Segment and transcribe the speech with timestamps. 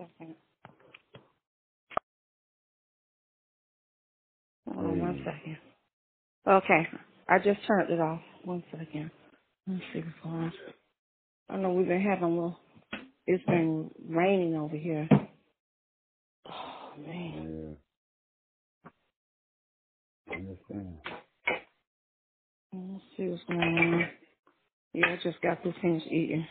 [0.00, 0.36] second.
[4.66, 5.58] Hold on one second.
[6.48, 6.88] Okay,
[7.28, 8.20] I just turned it off.
[8.44, 9.10] One second.
[9.66, 10.52] Let's see what's going on.
[11.50, 12.58] I know we've been having a little.
[13.26, 15.08] It's been raining over here.
[16.46, 17.48] Oh man.
[20.28, 20.34] Yeah.
[20.34, 20.98] I understand.
[22.72, 24.08] Let's see what's going on.
[24.94, 26.46] Yeah, I just got to finish eating.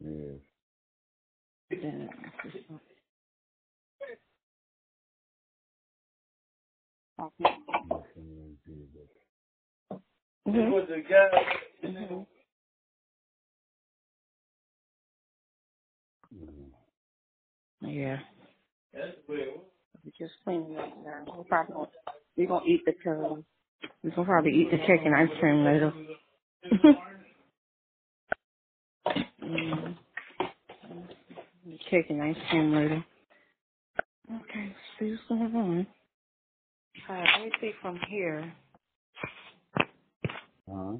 [0.00, 0.47] Yes.
[1.70, 2.10] Then,
[7.90, 9.10] Listen, Jesus.
[10.48, 10.72] Mhm.
[10.72, 11.56] was a guy.
[11.84, 12.26] Mhm.
[16.34, 16.72] Mhm.
[17.80, 18.20] Yeah.
[18.92, 19.60] That's weird.
[20.04, 21.24] We just cleaning up now.
[21.36, 21.90] We're probably gonna,
[22.36, 23.36] we're gonna eat the uh,
[24.04, 25.92] we're gonna probably eat the cake and ice cream later.
[29.42, 29.98] mm
[31.90, 33.04] Cake and ice cream later.
[34.30, 35.86] Okay, see what's going on.
[37.08, 38.54] Alright, let me see from here.
[40.70, 40.98] Uh-huh.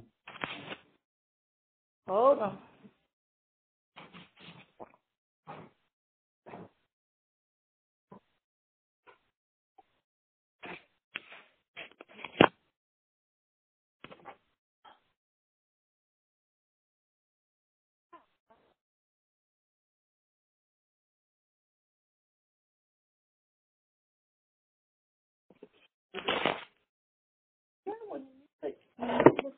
[2.08, 2.58] Hold on.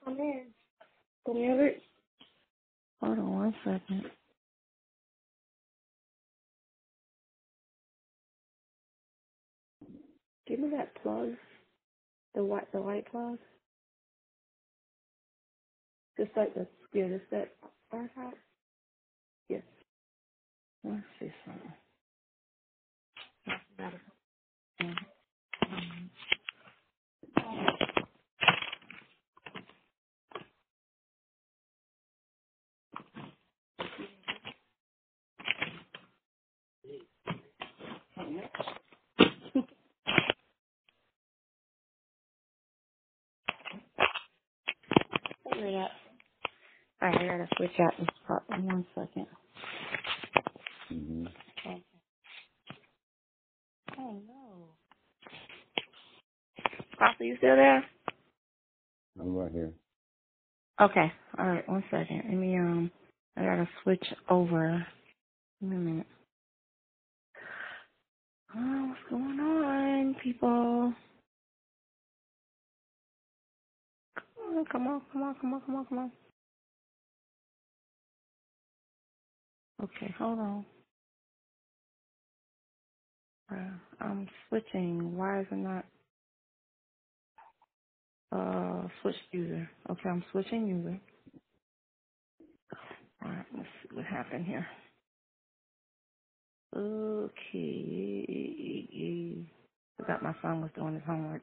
[0.05, 0.55] Come in.
[1.37, 1.73] In.
[3.03, 4.05] Hold on one second.
[10.49, 11.31] Give me that plug.
[12.35, 13.39] The white the white plug.
[16.19, 17.53] Just like the yeah, just that
[17.91, 18.35] far top.
[19.49, 19.63] Yes.
[20.85, 21.73] Let's see something.
[27.37, 28.10] Um,
[45.61, 45.91] Figure that.
[47.03, 49.27] Alright, I gotta switch out this part in one second.
[50.93, 51.27] Mm-hmm.
[53.99, 54.69] Oh no.
[56.99, 57.85] Papa, you still there?
[59.21, 59.73] I'm right here.
[60.81, 61.13] Okay.
[61.39, 61.69] All right.
[61.69, 62.23] One second.
[62.29, 62.91] Let me um.
[63.37, 64.87] I gotta switch over.
[65.61, 66.07] Give me a minute.
[68.57, 70.95] Oh, what's going on, people?
[74.59, 76.13] On, come on, come on, come on, come on, come on.
[79.85, 80.67] Okay, hold on.
[84.01, 85.17] I'm switching.
[85.17, 85.85] Why is it not?
[88.33, 89.69] Uh, switch user.
[89.91, 91.01] Okay, I'm switching user.
[93.25, 94.67] All right, let's see what happened here.
[96.77, 98.27] Okay.
[99.99, 101.43] I forgot my son was doing his homework.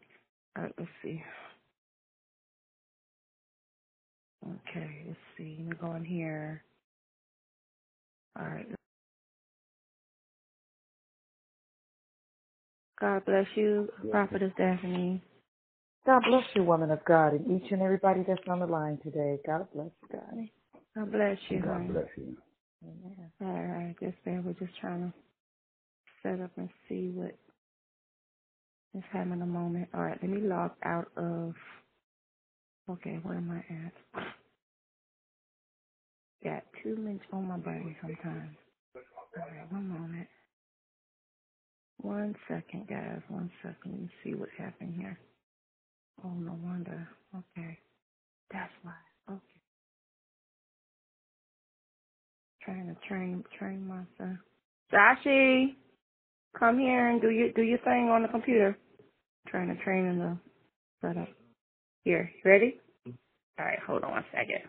[0.57, 1.21] All right, let's see.
[4.45, 5.55] Okay, let's see.
[5.59, 6.63] Let me go in here.
[8.39, 8.67] All right.
[12.99, 15.21] God bless you, Prophetess Daphne.
[16.05, 19.39] God bless you, woman of God, and each and everybody that's on the line today.
[19.45, 20.49] God bless you, God.
[20.95, 21.87] God bless you, God honey.
[21.89, 22.37] bless you.
[22.83, 23.31] Amen.
[23.41, 24.41] All right, just there.
[24.45, 25.13] We're just trying to
[26.23, 27.35] set up and see what
[28.95, 29.89] is having a moment.
[29.93, 31.53] All right, let me log out of.
[32.89, 33.93] Okay, where am I at?
[36.43, 38.55] Got two minutes on my body sometimes.
[39.69, 40.27] One moment.
[42.01, 43.21] One second, guys.
[43.29, 43.91] One second.
[43.91, 45.19] Let me see what happened here.
[46.23, 47.07] Oh, no wonder.
[47.35, 47.79] Okay.
[48.51, 48.93] That's why.
[49.29, 49.41] Okay.
[52.63, 54.39] Trying to train train my son.
[54.93, 55.75] Sashi,
[56.59, 58.77] come here and do your do your thing on the computer.
[59.47, 60.37] Trying to train in the
[61.01, 61.29] setup.
[62.07, 62.79] Here, you ready?
[63.05, 63.59] Mm-hmm.
[63.59, 64.63] All right, hold on one second.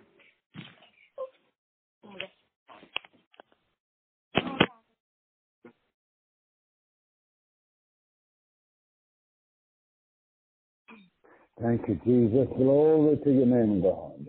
[11.63, 12.49] Thank you, Jesus.
[12.57, 14.27] Glory to your name, God.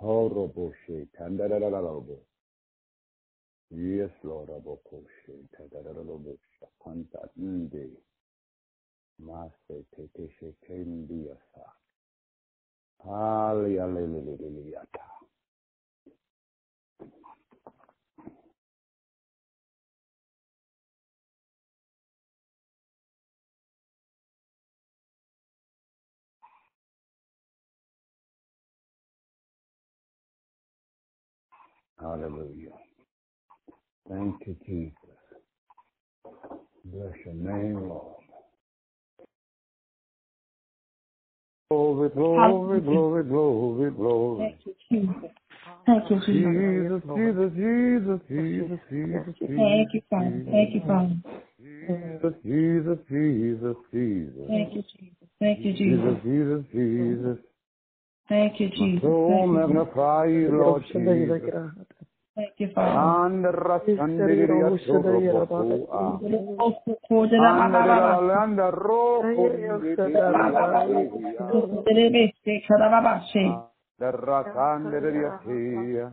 [0.00, 2.18] Horoboshe, tandarararabo.
[3.72, 4.50] Yes, Lord,
[9.26, 11.66] Maseteteshekendiasa.
[13.04, 14.86] Hallelujah.
[32.00, 32.78] Hallelujah.
[34.08, 34.94] Thank you, Jesus.
[36.84, 38.24] Bless your name, Lord.
[41.72, 44.38] Glory, glory, glory, glory, glory.
[44.42, 45.30] Thank you, Jesus.
[45.86, 47.02] Thank you, Jesus.
[47.14, 49.54] Jesus, Jesus, Jesus, Jesus, Jesus.
[49.54, 50.42] Thank you, Father.
[50.50, 51.16] Thank you, Father.
[51.60, 54.48] Jesus, Jesus, Jesus, Jesus.
[54.48, 55.28] Thank you, Jesus.
[55.38, 56.66] Thank you, Jesus, Jesus.
[56.66, 57.38] Jesus, Jesus.
[58.28, 59.00] Thank you, Jesus.
[59.02, 59.68] soul Thank you, Jesus.
[59.68, 61.99] magnify you, Lord Jesus.
[62.40, 62.96] Thank you, Father.
[62.96, 66.16] Andra sandiria soroboku a.
[67.36, 69.44] Andra landa roko
[73.44, 76.12] Andra sandiria tia.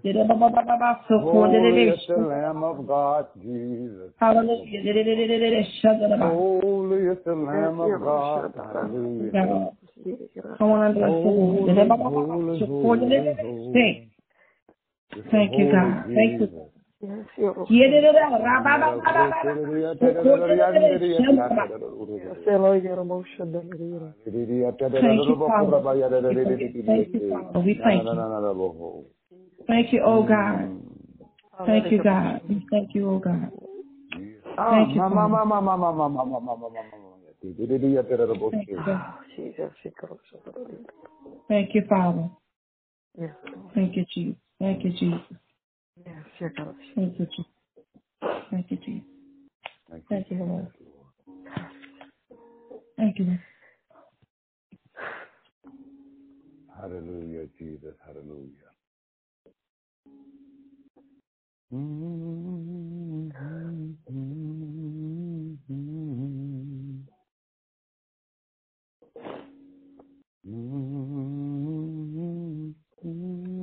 [1.24, 4.12] Holy the Lamb of God, Jesus.
[4.20, 4.84] Hallelujah.
[6.20, 8.52] Holy is the Lamb of God.
[8.58, 9.32] Hallelujah.
[10.60, 11.04] Holy,
[12.60, 14.17] holy, holy.
[15.32, 16.06] Thank you, God.
[16.14, 16.48] Thank you.
[29.68, 30.70] Thank you, oh God.
[31.66, 32.42] Thank you, God.
[32.50, 33.52] We thank you, oh God.
[34.58, 35.72] Thank you, Mama, Father.
[38.52, 39.14] Thank you, God.
[41.48, 42.30] Thank you, Father.
[43.20, 43.32] Yes,
[43.74, 44.38] Thank you, Jesus.
[44.60, 45.20] Thank you, Jesus.
[46.06, 46.52] yes, yes,
[46.96, 47.46] Thank you, Jesus.
[48.52, 49.04] Thank you, Jesus.
[49.90, 50.68] Thank you, thank Lord.
[52.98, 53.40] Thank you, Lord.
[56.80, 57.96] Hallelujah, Jesus.
[58.06, 58.72] Hallelujah.
[61.74, 63.28] Mm-hmm.
[70.50, 71.07] Mm-hmm.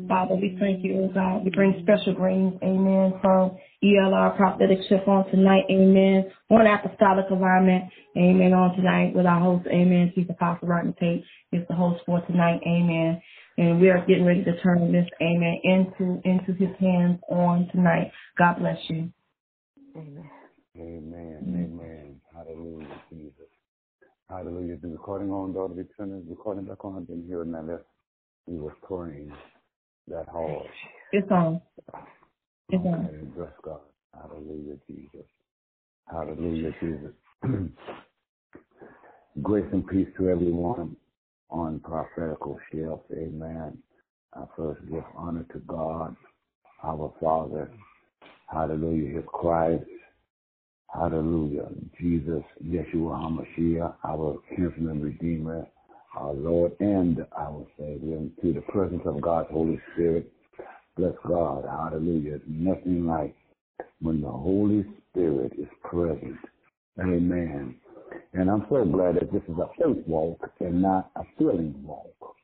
[0.09, 1.45] Father, we thank you, oh God.
[1.45, 6.31] We bring special greetings, amen, from ELR Prophetic Shift on tonight, amen.
[6.51, 7.85] On apostolic alignment,
[8.17, 10.12] amen, on tonight with our host, amen.
[10.15, 13.21] Chief Apostle Rodney Tate is the host for tonight, amen.
[13.56, 18.11] And we are getting ready to turn this, amen, into into his hands on tonight.
[18.37, 19.11] God bless you.
[19.97, 20.31] Amen.
[20.77, 21.39] Amen.
[21.47, 22.21] Amen.
[22.35, 23.49] Hallelujah, Jesus.
[24.29, 24.77] Hallelujah.
[24.83, 26.97] The recording on, daughter, be turning recording back on.
[26.97, 27.62] I didn't hear it now.
[27.67, 27.85] That's
[28.47, 29.33] we were praying
[30.09, 30.67] that hard.
[31.12, 31.61] It's on.
[32.71, 33.06] It's oh, on.
[33.06, 33.81] Okay, bless God.
[34.15, 35.27] Hallelujah, Jesus.
[36.11, 37.12] Hallelujah, Jesus.
[39.43, 40.97] Grace and peace to everyone
[41.51, 43.01] on prophetical shelf.
[43.12, 43.79] Amen.
[44.35, 46.17] I first give honor to God,
[46.83, 47.71] our Father.
[48.49, 49.85] Hallelujah, His Christ.
[50.93, 51.69] Hallelujah.
[52.00, 55.67] Jesus, Yeshua HaMashiach, our kinsman redeemer,
[56.16, 60.31] our Lord and our Savior, and to the presence of God's Holy Spirit.
[60.96, 61.64] Bless God.
[61.69, 62.38] Hallelujah.
[62.46, 63.34] Nothing like
[64.00, 66.38] when the Holy Spirit is present.
[67.00, 67.75] Amen.
[68.32, 72.37] And I'm so glad that this is a faith walk and not a feeling walk.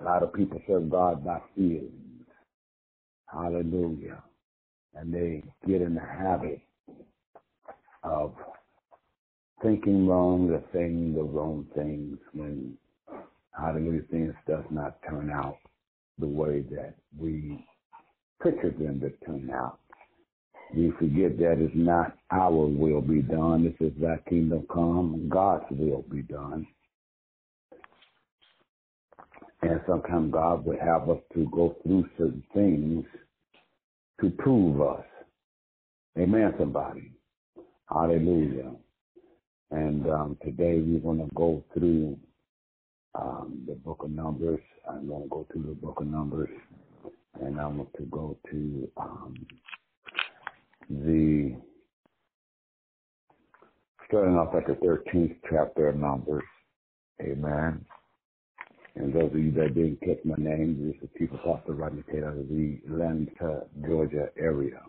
[0.00, 2.26] A lot of people serve God by feelings.
[3.26, 4.22] Hallelujah.
[4.94, 6.60] And they get in the habit
[8.02, 8.34] of
[9.62, 12.76] thinking wrong the saying the wrong things when
[13.58, 15.58] hallelujah things does not turn out
[16.18, 17.66] the way that we
[18.42, 19.78] pictured them to turn out.
[20.74, 23.64] We forget that it's not our will be done.
[23.64, 25.28] This is thy kingdom come.
[25.28, 26.66] God's will be done.
[29.62, 33.04] And sometimes God would have us to go through certain things
[34.20, 35.04] to prove us.
[36.18, 37.12] Amen, somebody.
[37.88, 38.72] Hallelujah.
[39.70, 42.18] And um, today we're going to go through
[43.14, 44.60] um, the book of Numbers.
[44.88, 46.48] I'm going to go through the book of Numbers,
[47.40, 49.46] and I'm going to go to um,
[50.88, 51.56] the
[54.08, 56.42] starting off at the 13th chapter of Numbers.
[57.20, 57.84] Amen.
[58.96, 62.36] And those of you that didn't catch my name, this is Chief Apostle Rodney out
[62.36, 64.80] of the Atlanta, Georgia area.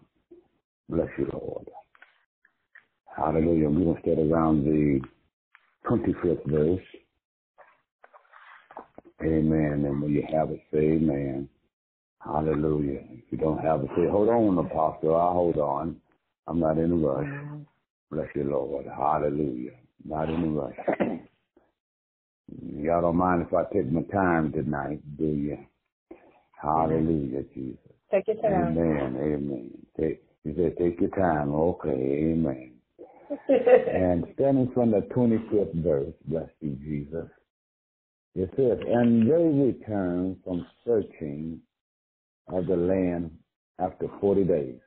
[0.90, 1.70] Bless you, Lord.
[3.16, 3.70] Hallelujah.
[3.70, 5.02] We're going to start around the
[5.90, 6.86] 25th verse.
[9.24, 9.86] Amen.
[9.86, 11.50] And when you have it, say amen.
[12.24, 13.02] Hallelujah.
[13.12, 15.16] If you don't have it, say, hold on, Apostle.
[15.16, 15.98] I'll hold on.
[16.48, 17.28] I'm not in a rush.
[18.12, 18.86] Bless you, Lord.
[18.88, 19.72] Hallelujah.
[20.06, 20.76] Not in a rush.
[22.76, 25.58] Y'all don't mind if I take my time tonight, do you?
[26.62, 27.78] Hallelujah, Jesus.
[28.12, 28.78] Take your time.
[28.78, 29.18] Amen.
[29.18, 29.72] Amen.
[30.00, 31.54] Take, you said take your time.
[31.54, 31.90] Okay.
[32.34, 32.74] Amen.
[33.48, 37.30] And standing from the 25th verse, bless you, Jesus,
[38.36, 41.60] it says, And they returned from searching
[42.48, 43.32] of the land
[43.80, 44.80] after 40 days.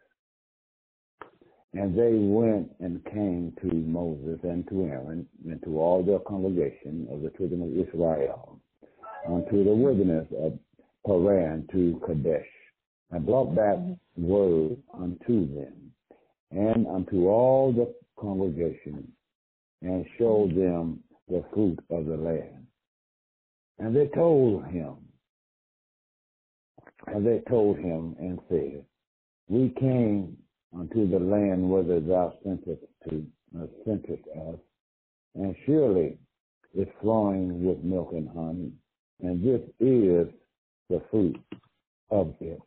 [1.72, 7.08] And they went and came to Moses and to Aaron and to all the congregation
[7.10, 8.60] of the children of Israel
[9.28, 10.58] unto the wilderness of
[11.06, 12.46] Paran to Kadesh,
[13.10, 14.26] and brought back mm-hmm.
[14.26, 15.92] word unto them
[16.50, 19.12] and unto all the congregation,
[19.82, 22.66] and showed them the fruit of the land.
[23.78, 24.96] And they told him,
[27.06, 28.84] and they told him and said,
[29.48, 30.36] We came
[30.76, 33.26] unto the land whither thou sentest to
[33.58, 34.58] uh, sentest us,
[35.34, 36.18] and surely
[36.74, 38.72] it's flowing with milk and honey,
[39.20, 40.28] and this is
[40.90, 41.38] the fruit
[42.10, 42.60] of it.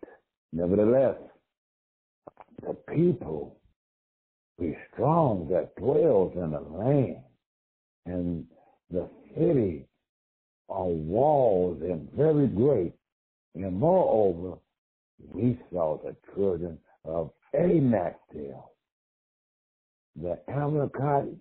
[0.53, 1.17] Nevertheless,
[2.61, 3.57] the people
[4.59, 7.17] be strong that dwells in the land,
[8.05, 8.45] and
[8.89, 9.87] the city
[10.69, 12.93] are walls and very great.
[13.55, 14.57] And moreover,
[15.33, 18.19] we saw the children of Anak.
[20.19, 21.37] The Amalekites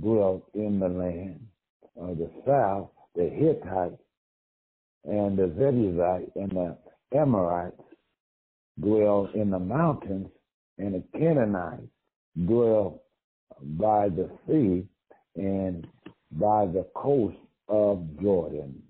[0.00, 1.46] dwelt in the land
[1.96, 4.00] of the south, the Hittites
[5.04, 6.76] and the Jebusites and the
[7.16, 7.80] Amorites
[8.80, 10.28] dwell in the mountains,
[10.78, 11.90] and the Canaanites
[12.46, 13.02] dwell
[13.62, 14.86] by the sea
[15.36, 15.86] and
[16.32, 17.36] by the coast
[17.68, 18.82] of Jordan.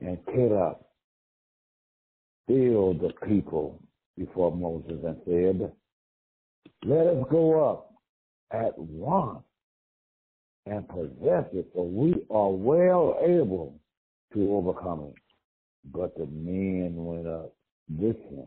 [0.00, 0.78] And Caleb
[2.46, 3.80] filled the people
[4.16, 5.72] before Moses and said,
[6.84, 7.92] Let us go up
[8.52, 9.42] at once
[10.66, 13.80] and possess it, for we are well able
[14.34, 15.22] to overcome it.
[15.92, 17.54] But the men went up
[17.88, 18.46] with him.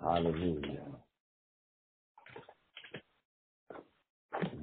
[0.00, 0.84] Hallelujah.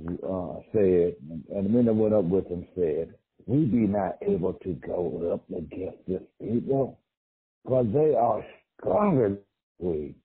[0.05, 1.15] Uh, said,
[1.55, 3.13] and the men that went up with him said,
[3.45, 6.99] We be not able to go up against this people,
[7.65, 8.45] for they are
[8.79, 9.39] stronger than
[9.79, 10.15] we.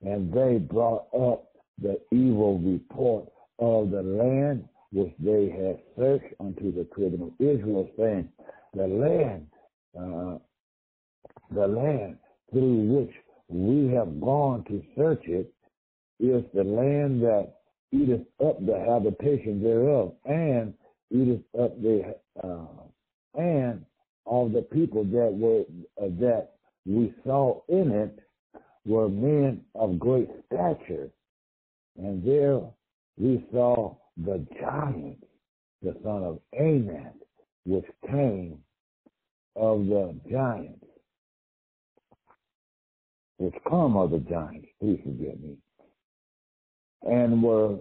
[0.00, 1.44] And they brought up
[1.80, 3.28] the evil report
[3.58, 8.28] of the land which they had searched unto the children of Israel, saying,
[8.72, 9.46] The land,
[9.94, 10.38] uh,
[11.54, 12.16] the land
[12.50, 13.14] through which
[13.48, 15.52] we have gone to search it
[16.18, 17.56] is the land that
[17.92, 20.74] eateth up the habitation thereof, and
[21.10, 23.84] eateth up the uh, and
[24.24, 25.64] all the people that were
[26.02, 26.52] uh, that
[26.86, 28.18] we saw in it
[28.84, 31.08] were men of great stature,
[31.96, 32.60] and there
[33.18, 35.22] we saw the giant,
[35.82, 37.14] the son of Anak,
[37.64, 38.58] which came
[39.54, 40.84] of the giants,
[43.38, 44.68] which come of the giants.
[44.80, 45.56] Please forgive me.
[47.04, 47.78] And were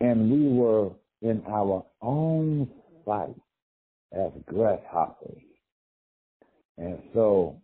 [0.00, 0.90] and we were
[1.22, 2.68] in our own
[3.04, 3.36] sight
[4.12, 5.42] as grasshoppers,
[6.78, 7.60] and so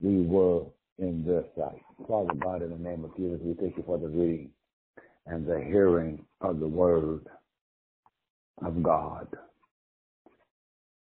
[0.00, 0.62] we were
[0.98, 1.82] in their sight.
[2.08, 4.50] Father God, in the name of Jesus, we thank you for the reading
[5.26, 7.26] and the hearing of the word
[8.64, 9.28] of God.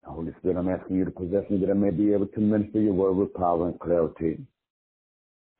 [0.05, 2.79] Holy Spirit, I'm asking you to possess me that I may be able to minister
[2.79, 4.39] your word with power and clarity,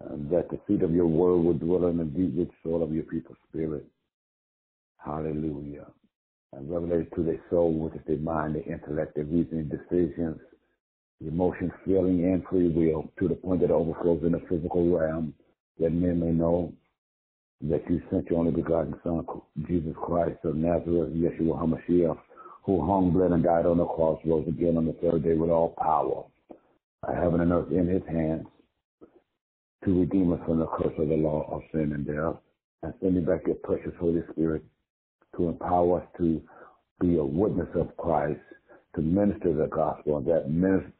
[0.09, 2.93] and that the seed of your word would dwell in the deep rich soul of
[2.93, 3.85] your people's spirit.
[4.97, 5.87] Hallelujah.
[6.53, 10.39] And revelate to their soul, which is their mind, their intellect, their reasoning, decisions,
[11.25, 15.33] emotions, feeling, and free will, to the point that it overflows in the physical realm,
[15.79, 16.73] that men may know
[17.61, 19.25] that you sent your only begotten Son,
[19.67, 22.17] Jesus Christ of Nazareth, Yeshua HaMashiach,
[22.63, 25.49] who hung, bled, and died on the cross, rose again on the third day with
[25.49, 26.25] all power,
[27.07, 28.45] heaven and earth in his hands,
[29.85, 32.35] to redeem us from the curse of the law of sin and death,
[32.83, 34.63] and sending back your precious Holy Spirit
[35.37, 36.41] to empower us to
[36.99, 38.39] be a witness of Christ,
[38.95, 40.45] to minister the gospel, and that,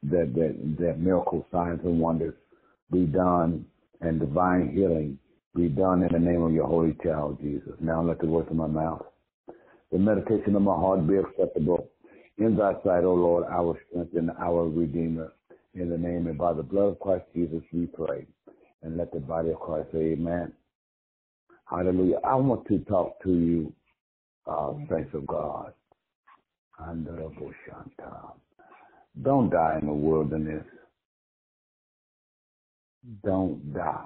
[0.03, 2.33] that, that, that miracle signs and wonders
[2.91, 3.65] be done,
[4.01, 5.17] and divine healing
[5.55, 7.73] be done in the name of your holy child, Jesus.
[7.79, 9.05] Now let the words of my mouth,
[9.91, 11.89] the meditation of my heart be acceptable
[12.38, 15.33] in thy sight, O Lord, our strength and our Redeemer.
[15.73, 18.25] In the name and by the blood of Christ Jesus, we pray.
[18.83, 20.53] And let the body of Christ say amen.
[21.65, 22.17] Hallelujah.
[22.23, 23.73] I want to talk to you,
[24.47, 25.73] uh, saints of God.
[29.23, 30.65] Don't die in the wilderness.
[33.23, 34.05] Don't die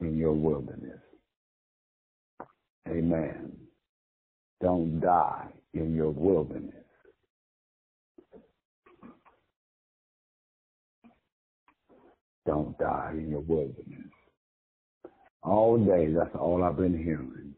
[0.00, 1.00] in your wilderness.
[2.88, 3.52] Amen.
[4.62, 6.74] Don't die in your wilderness.
[12.48, 14.12] Don't die in your wilderness.
[15.42, 17.54] All day, that's all I've been hearing.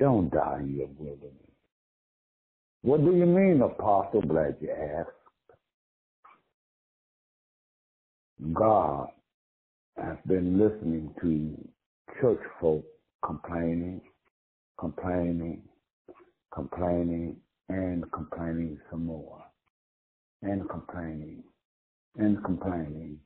[0.00, 1.32] Don't die in your wilderness.
[2.82, 4.22] What do you mean, Apostle?
[4.22, 5.10] Glad you asked.
[8.52, 9.08] God
[10.02, 11.56] I've been listening to
[12.20, 12.84] church folk
[13.24, 14.00] complaining,
[14.78, 15.62] complaining,
[16.52, 17.36] complaining,
[17.68, 19.42] and complaining some more,
[20.42, 21.44] and complaining,
[22.16, 23.18] and complaining,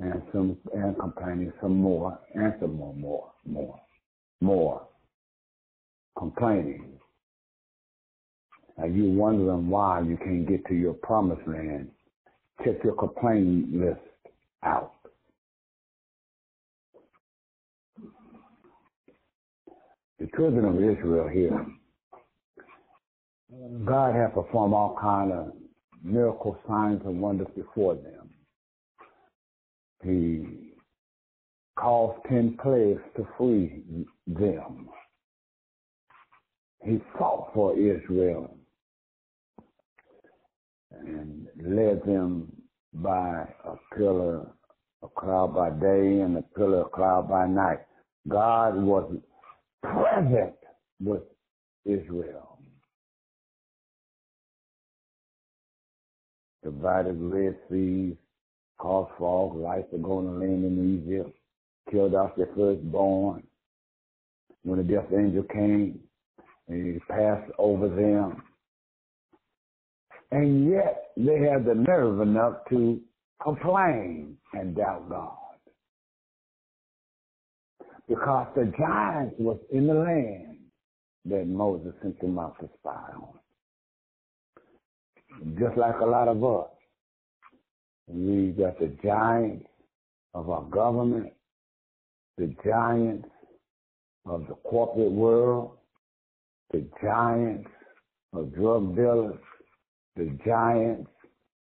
[0.00, 3.80] and some, and complaining some more, and some more, more, more,
[4.40, 4.88] more,
[6.18, 6.98] complaining.
[8.78, 11.90] Are you wondering why you can't get to your promised land?
[12.64, 14.00] Check your complaint list
[14.62, 14.92] out.
[20.18, 21.66] The children of Israel here,
[23.86, 25.52] God had performed all kind of
[26.02, 28.19] miracle signs and wonders before them.
[30.02, 30.72] He
[31.78, 33.84] caused ten plagues to free
[34.26, 34.88] them.
[36.82, 38.56] He fought for Israel
[40.90, 42.50] and led them
[42.94, 44.46] by a pillar
[45.02, 47.80] of cloud by day and a pillar of cloud by night.
[48.28, 49.12] God was
[49.82, 50.54] present
[51.00, 51.22] with
[51.84, 52.58] Israel.
[56.62, 58.16] Divided Red Seas,
[58.80, 61.36] caused frogs, lights to go in the land in Egypt,
[61.90, 63.42] killed off their firstborn.
[64.62, 66.00] When the death angel came
[66.68, 68.42] and he passed over them,
[70.30, 73.00] and yet they had the nerve enough to
[73.42, 75.36] complain and doubt God.
[78.08, 80.58] Because the giants was in the land
[81.26, 83.38] that Moses sent them out to spy on.
[85.58, 86.70] Just like a lot of us.
[88.12, 89.66] We got the giants
[90.34, 91.32] of our government,
[92.36, 93.28] the giants
[94.26, 95.78] of the corporate world,
[96.72, 97.68] the giants
[98.32, 99.38] of drug dealers,
[100.16, 101.10] the giants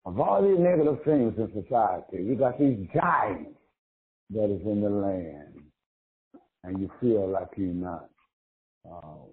[0.05, 2.23] of all these negative things in society.
[2.23, 3.57] You got these giants
[4.29, 5.59] that is in the land,
[6.63, 8.09] and you feel like you're not
[8.87, 9.25] uh,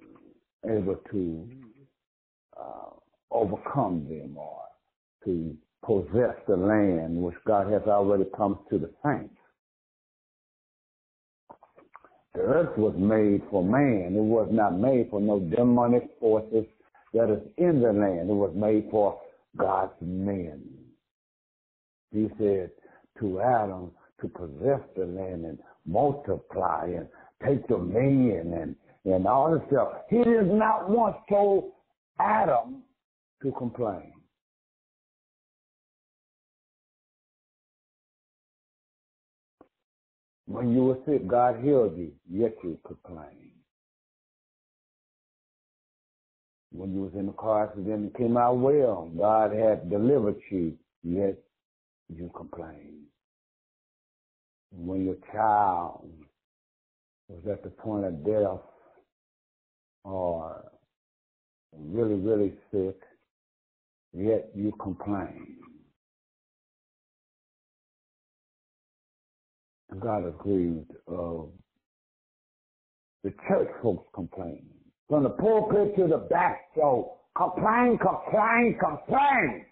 [0.66, 1.48] able to
[2.58, 2.90] uh,
[3.30, 4.62] overcome them or
[5.24, 9.34] to possess the land which God has already promised to the saints.
[12.34, 14.14] The earth was made for man.
[14.16, 16.64] It was not made for no demonic forces
[17.12, 18.30] that is in the land.
[18.30, 19.20] It was made for
[19.56, 20.62] God's men.
[22.10, 22.70] He said
[23.20, 23.90] to Adam
[24.20, 27.06] to possess the land and multiply and
[27.46, 29.88] take dominion and, and all this stuff.
[30.08, 31.72] He did not want told
[32.18, 32.82] Adam
[33.42, 34.11] to complain.
[40.46, 43.52] When you were sick, God healed you, yet you complained.
[46.72, 49.10] when you was in the car accident and came out well.
[49.16, 51.36] God had delivered you, yet
[52.08, 53.06] you complained.
[54.70, 56.10] When your child
[57.28, 58.60] was at the point of death
[60.04, 60.64] or
[61.76, 62.96] really, really sick,
[64.12, 65.58] yet you complain.
[70.00, 71.52] God of
[73.24, 74.66] the church folks complaining
[75.08, 79.66] from the pulpit to the back so complain, complain, complain.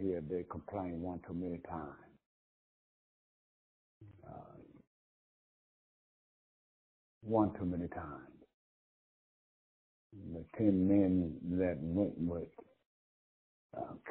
[0.00, 1.92] Here they complain one too many times.
[4.26, 4.58] Uh,
[7.22, 8.28] one too many times.
[10.34, 12.48] The ten men that went with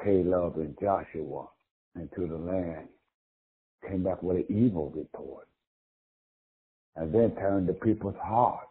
[0.04, 1.46] Caleb and Joshua
[1.96, 2.88] into the land
[3.88, 5.48] came back with an evil report
[6.96, 8.66] and then turned the people's hearts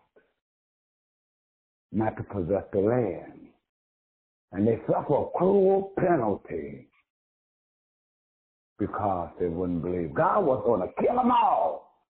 [1.92, 3.48] not to possess the land.
[4.52, 6.88] And they suffer a cruel penalty
[8.80, 10.14] because they wouldn't believe.
[10.14, 12.04] God was going to kill them all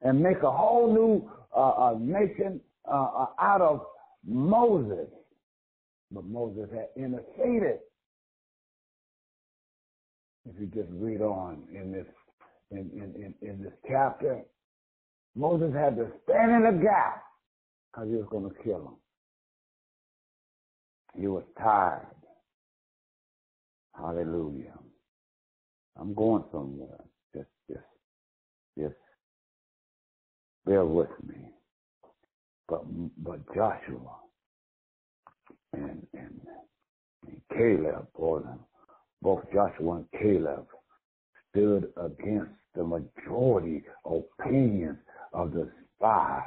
[0.00, 3.82] and make a whole new uh, uh, nation uh, uh out of
[4.26, 5.08] Moses.
[6.10, 7.78] But Moses had interceded.
[10.48, 12.06] If you just read on in this
[12.70, 14.42] in, in, in, in this chapter,
[15.36, 17.22] Moses had to stand in the gap
[17.92, 18.96] because he was going to kill him.
[21.20, 22.06] He was tired.
[23.94, 24.78] Hallelujah.
[26.00, 27.04] I'm going somewhere.
[27.34, 27.84] Just, just,
[28.78, 28.94] just
[30.64, 31.36] bear with me.
[32.68, 32.82] But,
[33.22, 34.16] but Joshua
[35.74, 36.40] and, and,
[37.26, 38.44] and Caleb, both,
[39.22, 40.66] both Joshua and Caleb
[41.50, 44.98] stood against the majority opinions
[45.32, 46.42] of the spies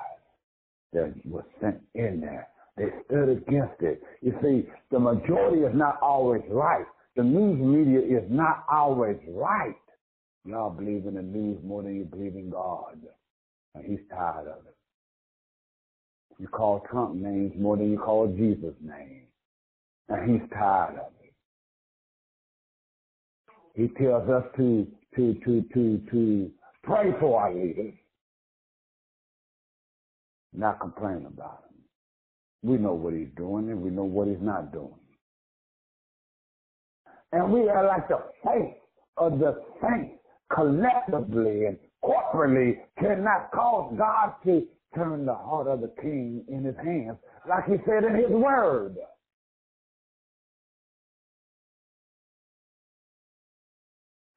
[0.94, 2.48] that was sent in there.
[2.78, 4.02] They stood against it.
[4.22, 6.86] You see, the majority is not always right.
[7.16, 9.76] the news media is not always right.
[10.44, 12.98] Y'all believe in the news more than you believe in God.
[13.74, 14.76] And he's tired of it.
[16.38, 19.24] You call Trump names more than you call Jesus' name.
[20.10, 21.25] And he's tired of it.
[23.76, 26.52] He tells us to to to to to
[26.84, 27.94] pray for our leaders,
[30.54, 31.74] not complain about them.
[32.64, 34.96] We know what he's doing and we know what he's not doing.
[37.34, 38.76] And we are like the faith
[39.18, 40.20] of the saints
[40.54, 46.76] collectively and corporately cannot cause God to turn the heart of the king in his
[46.78, 47.18] hands,
[47.50, 48.96] like he said in his word.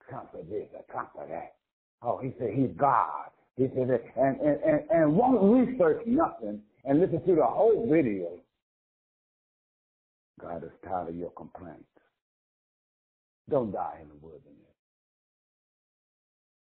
[0.08, 1.54] For this Trump for that.
[2.02, 3.28] Oh, he said he's God.
[3.56, 7.86] He said that, and, and, and, and won't research nothing and listen to the whole
[7.90, 8.40] video.
[10.40, 11.84] God is tired of your complaints.
[13.50, 14.44] Don't die in the wilderness.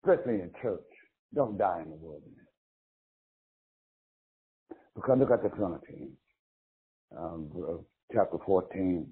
[0.02, 0.80] Especially in church.
[1.34, 2.30] Don't die in the wilderness.
[4.94, 6.10] Because look at the penalty.
[7.16, 7.50] Um,
[8.12, 9.06] chapter 14,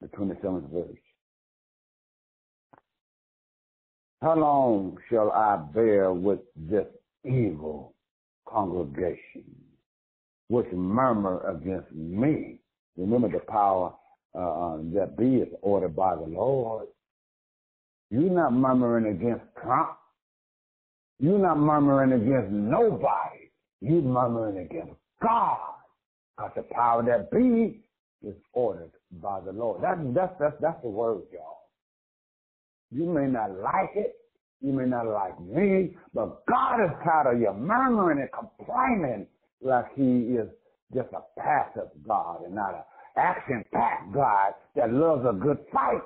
[0.00, 1.03] the 27th verse.
[4.24, 6.86] How long shall I bear with this
[7.26, 7.94] evil
[8.48, 9.44] congregation,
[10.48, 12.58] which murmur against me?
[12.96, 13.92] Remember the power
[14.34, 16.86] uh, that be is ordered by the Lord.
[18.10, 19.98] You're not murmuring against Trump.
[21.20, 23.50] You're not murmuring against nobody.
[23.82, 25.58] You're murmuring against God.
[26.34, 27.82] Because the power that be
[28.26, 29.82] is ordered by the Lord.
[29.82, 31.63] That's, that's, that's, that's the word, y'all.
[32.90, 34.16] You may not like it.
[34.60, 39.26] You may not like me, but God is tired of you murmuring and complaining
[39.60, 40.48] like he is
[40.94, 42.82] just a passive God and not an
[43.16, 46.00] action-packed God that loves a good fight.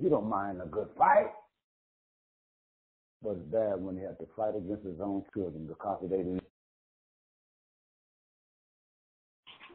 [0.00, 1.32] He don't mind a good fight.
[3.22, 6.44] But it's bad when he has to fight against his own children because they didn't.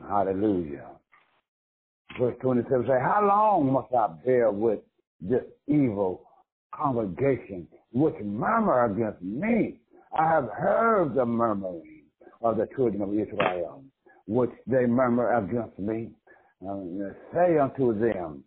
[0.07, 0.87] Hallelujah.
[2.19, 4.79] Verse 27 say, How long must I bear with
[5.21, 6.23] this evil
[6.73, 9.79] congregation which murmur against me?
[10.17, 12.03] I have heard the murmuring
[12.41, 13.83] of the children of Israel,
[14.27, 16.09] which they murmur against me.
[16.67, 18.43] Uh, say unto them,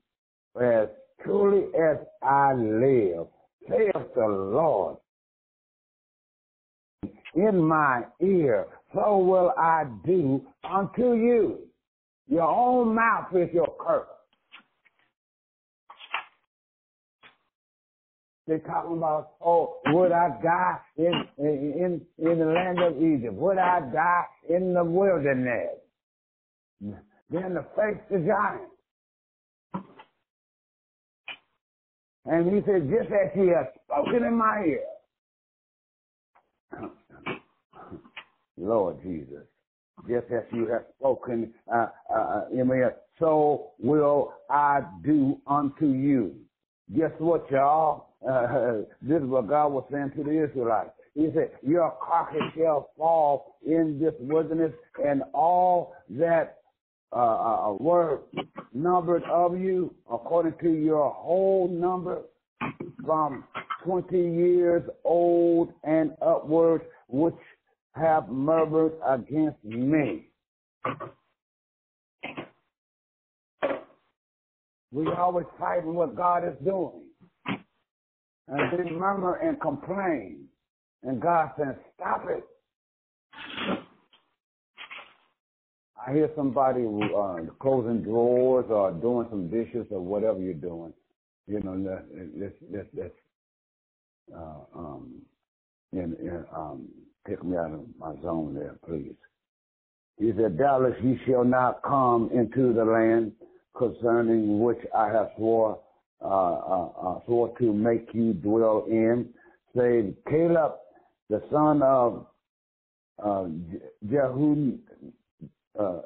[0.61, 0.89] As
[1.25, 3.27] truly as I live,
[3.69, 4.97] saith the Lord,
[7.35, 11.61] in my ear, so will I do unto you.
[12.29, 14.07] Your own mouth is your curse.
[18.47, 23.35] They're talking about, oh, would I die in, in, in the land of Egypt?
[23.35, 25.79] Would I die in the wilderness?
[26.81, 28.69] Then the face the giant.
[32.25, 34.85] And he said, just as he has spoken in my ear.
[38.57, 39.45] Lord Jesus,
[40.09, 45.87] just as you have spoken uh, uh, in my ear, so will I do unto
[45.87, 46.35] you.
[46.97, 48.12] Guess what, y'all?
[48.29, 50.91] Uh, this is what God was saying to the Israelites.
[51.15, 54.73] He said, Your carcass shall fall in this wilderness,
[55.05, 56.59] and all that
[57.13, 58.21] uh, uh, were
[58.73, 62.23] numbered of you, according to your whole number,
[63.05, 63.45] from
[63.85, 67.35] 20 years old and upward, which
[67.95, 70.29] have murmured against me.
[74.91, 77.03] We always fighting what God is doing.
[78.49, 80.47] And they murmur and complain.
[81.03, 82.45] And God says, stop it.
[86.05, 90.93] I hear somebody uh, closing drawers or doing some dishes or whatever you're doing.
[91.47, 92.03] You know,
[92.37, 93.15] let's let's let's
[94.35, 95.23] uh, um,
[96.55, 96.89] um,
[97.29, 99.15] take me out of my zone there, please.
[100.19, 103.33] He said, Doubtless ye shall not come into the land
[103.77, 105.81] concerning which I have swore
[106.23, 109.29] uh, uh, uh, to make you dwell in.
[109.77, 110.73] Say, Caleb,
[111.29, 112.27] the son of
[113.23, 113.47] uh,
[114.07, 114.79] Jehud,
[115.79, 116.01] uh,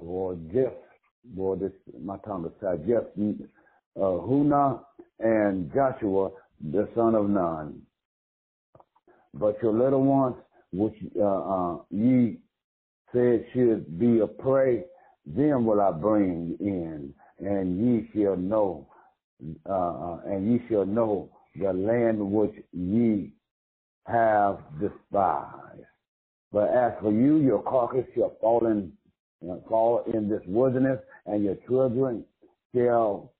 [0.00, 0.72] boy, Jeff,
[1.24, 2.86] boy, this my tongue is tied.
[2.86, 3.04] Jeff,
[3.96, 4.80] uh, Huna,
[5.20, 6.30] and Joshua,
[6.72, 7.82] the son of Nun.
[9.32, 10.36] But your little ones,
[10.72, 12.38] which uh, uh, ye
[13.12, 14.84] said should be a prey,
[15.26, 18.86] them will I bring in, and ye shall know,
[19.68, 23.32] uh, uh and ye shall know the land which ye
[24.06, 25.84] have despised.
[26.52, 28.92] But as for you, your carcass shall fall in
[29.68, 32.24] fall in this wilderness, and your children
[32.74, 33.32] shall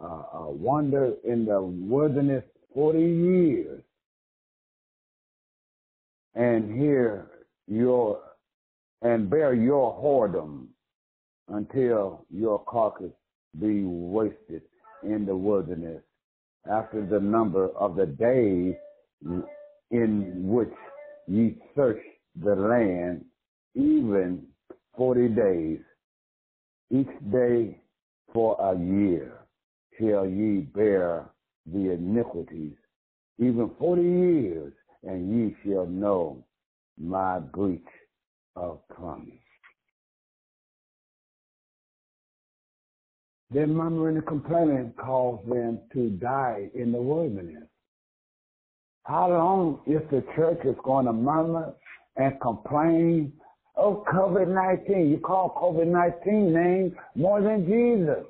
[0.00, 3.82] uh, uh, wander in the wilderness 40 years
[6.34, 7.26] and hear
[7.66, 8.20] your
[9.02, 10.66] and bear your whoredom
[11.50, 13.12] until your carcass
[13.60, 14.62] be wasted
[15.02, 16.02] in the wilderness
[16.70, 18.74] after the number of the days
[19.90, 20.72] in which
[21.26, 22.00] ye search
[22.42, 23.24] the land,
[23.74, 24.46] even
[24.96, 25.80] forty days,
[26.90, 27.80] each day
[28.32, 29.38] for a year
[29.98, 31.30] shall ye bear
[31.66, 32.76] the iniquities,
[33.38, 36.44] even forty years, and ye shall know
[36.98, 37.80] my breach
[38.56, 39.39] of promise.
[43.52, 47.64] Their murmuring and complaining caused them to die in the wilderness.
[49.04, 51.74] How long is the church is going to murmur
[52.16, 53.32] and complain?
[53.76, 55.10] Oh, COVID-19.
[55.10, 58.24] You call COVID-19 name more than Jesus.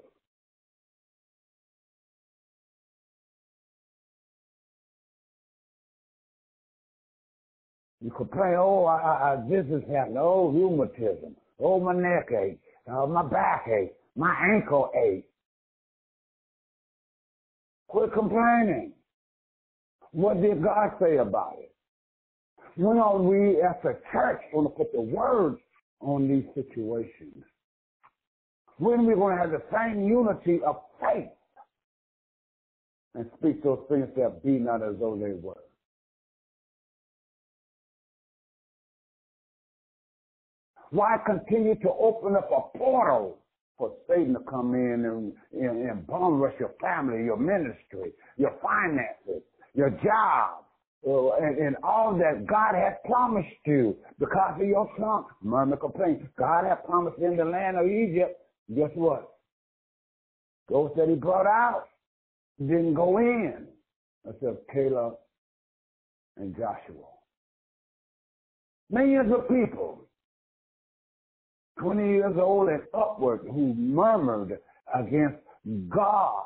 [8.02, 10.16] You complain, oh, I, I, this is happening.
[10.18, 11.36] Oh, rheumatism.
[11.58, 12.58] Oh, my neck ache.
[12.88, 13.92] Oh, my back ache.
[14.20, 15.24] My ankle ache.
[17.88, 18.92] Quit complaining.
[20.12, 21.74] What did God say about it?
[22.76, 25.58] When are we as a church going to put the words
[26.00, 27.42] on these situations?
[28.76, 31.30] When are we going to have the same unity of faith
[33.14, 35.64] and speak those things that be not as though they were?
[40.90, 43.39] Why continue to open up a portal
[43.80, 48.52] for Satan to come in and, and, and bomb rush your family, your ministry, your
[48.62, 49.42] finances,
[49.74, 50.64] your job,
[51.08, 55.24] uh, and, and, all that God has promised you because of your son.
[55.42, 56.28] Murmur, complain.
[56.38, 58.38] God has promised in the land of Egypt.
[58.76, 59.30] Guess what?
[60.68, 61.84] Those that he brought out
[62.58, 63.66] didn't go in
[64.28, 65.14] except Caleb
[66.36, 67.06] and Joshua.
[68.90, 70.09] Millions of people
[71.80, 74.58] 20 years old and upward who murmured
[74.94, 75.38] against
[75.88, 76.44] God.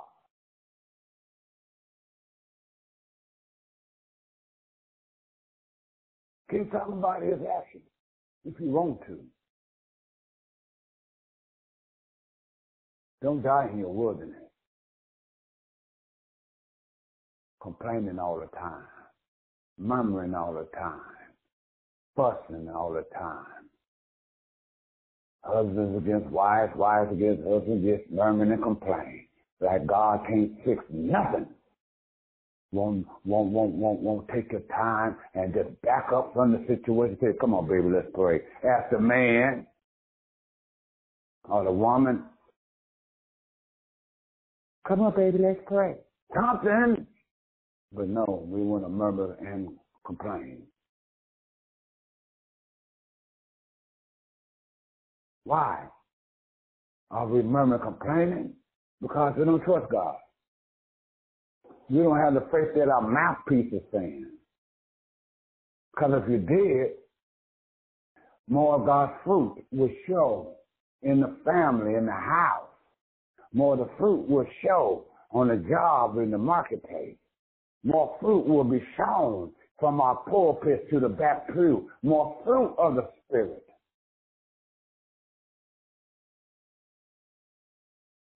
[6.50, 7.82] Keep talking about his actions
[8.44, 9.18] if you want to.
[13.22, 14.36] Don't die in your wilderness.
[17.60, 18.84] Complaining all the time,
[19.78, 21.00] murmuring all the time,
[22.14, 23.63] fussing all the time
[25.44, 29.26] husbands against wives, wives against husbands, just murmuring and complaining.
[29.60, 31.46] Like God can't fix nothing.
[32.72, 37.16] Won't, won't, won't, won't, won't take your time and just back up from the situation.
[37.20, 38.40] Say, come on, baby, let's pray.
[38.64, 39.66] Ask the man
[41.48, 42.24] or the woman,
[44.88, 45.94] come on, baby, let's pray.
[46.34, 47.06] Something.
[47.92, 49.68] But no, we want to murmur and
[50.04, 50.62] complain.
[55.44, 55.84] Why?
[57.10, 58.54] Are we murmuring, complaining?
[59.00, 60.16] Because we don't trust God.
[61.88, 64.26] We don't have the faith that our mouthpiece is saying.
[65.94, 66.92] Because if you did,
[68.48, 70.54] more of God's fruit will show
[71.02, 72.68] in the family, in the house.
[73.52, 77.16] More of the fruit will show on the job, in the marketplace.
[77.84, 81.90] More fruit will be shown from our pulpit to the back pew.
[82.02, 83.63] More fruit of the Spirit.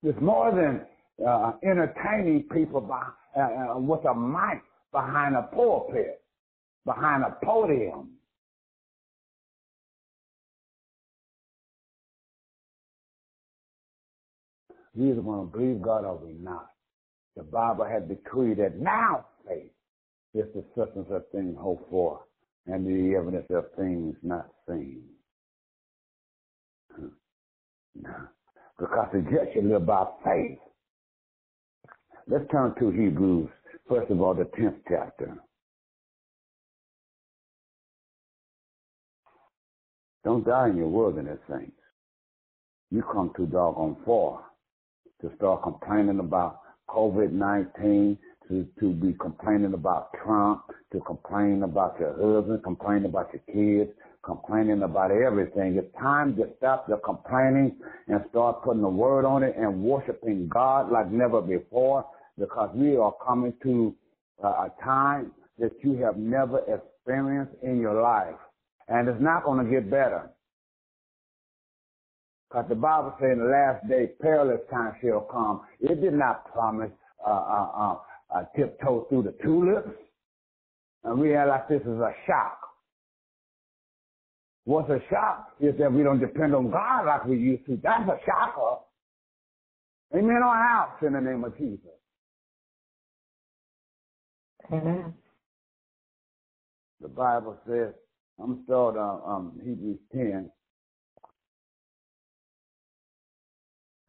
[0.03, 0.87] It's more than
[1.27, 3.07] uh, entertaining people by,
[3.37, 6.21] uh, uh, with a mic behind a pulpit,
[6.85, 8.11] behind a podium.
[14.95, 16.71] We either going to believe God or we not.
[17.37, 19.71] The Bible had decreed that now faith
[20.35, 22.21] is the substance of things hoped for
[22.67, 25.05] and the evidence of things not seen.
[28.79, 30.59] Because the just shall live by faith.
[32.27, 33.49] Let's turn to Hebrews,
[33.89, 35.37] first of all, the 10th chapter.
[40.25, 41.73] Don't die in your wilderness, saints.
[42.91, 44.45] You come too doggone far
[45.23, 50.63] to start complaining about COVID 19, to, to be complaining about Trump,
[50.93, 53.91] to complain about your husband, complain about your kids,
[54.29, 55.77] complaining about everything.
[55.77, 57.75] It's time to stop the complaining
[58.09, 62.05] and start putting the word on it and worshiping God like never before
[62.39, 63.95] because we are coming to
[64.45, 68.37] a time that you have never experienced in your life.
[68.89, 70.31] And it's not going to get better.
[72.49, 75.63] Because the Bible says in the last day, perilous time shall come.
[75.81, 76.91] It did not promise
[77.27, 77.97] uh, uh, uh,
[78.35, 79.91] uh, tiptoe through the tulips.
[81.05, 82.68] And we realize this is a shock.
[84.69, 87.81] What's a shock is that we don't depend on God like we used to.
[87.83, 88.83] That's a shocker.
[90.15, 91.89] Amen on house in the name of Jesus.
[94.71, 95.15] Amen.
[97.01, 97.95] The Bible says,
[98.39, 100.51] I'm starting on um, Hebrews 10,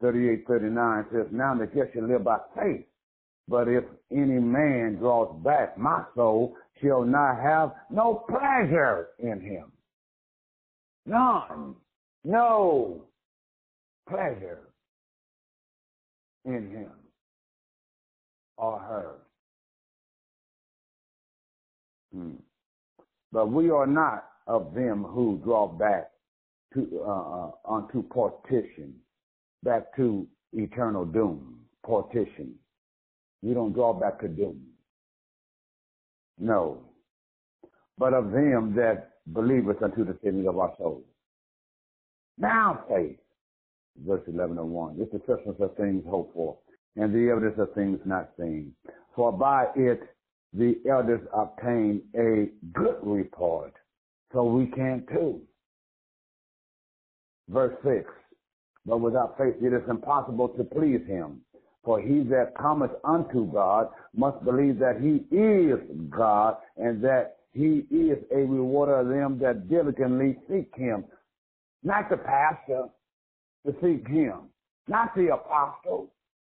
[0.01, 2.85] 38, 39 says, Now the just shall live by faith.
[3.47, 9.71] But if any man draws back, my soul shall not have no pleasure in him.
[11.09, 11.75] None.
[12.23, 13.01] No
[14.07, 14.59] pleasure
[16.45, 16.91] in him
[18.57, 19.15] or her.
[22.13, 22.33] Hmm.
[23.31, 26.11] But we are not of them who draw back
[26.73, 28.93] to uh, uh, unto perdition,
[29.63, 32.53] back to eternal doom, perdition.
[33.41, 34.61] We don't draw back to doom.
[36.37, 36.81] No.
[37.97, 41.03] But of them that believeth unto the saving of our souls.
[42.37, 43.17] Now faith,
[44.05, 46.57] verse 11 of 1, is the substance of things hoped for,
[46.95, 48.73] and the evidence of things not seen.
[49.15, 50.01] For by it
[50.53, 53.73] the elders obtain a good report,
[54.33, 55.41] so we can too.
[57.49, 58.05] Verse 6,
[58.85, 61.41] but without faith it is impossible to please him.
[61.83, 67.85] For he that cometh unto God must believe that he is God and that he
[67.89, 71.05] is a rewarder of them that diligently seek him.
[71.83, 72.85] Not the pastor
[73.65, 74.49] to seek him,
[74.87, 76.11] not the apostle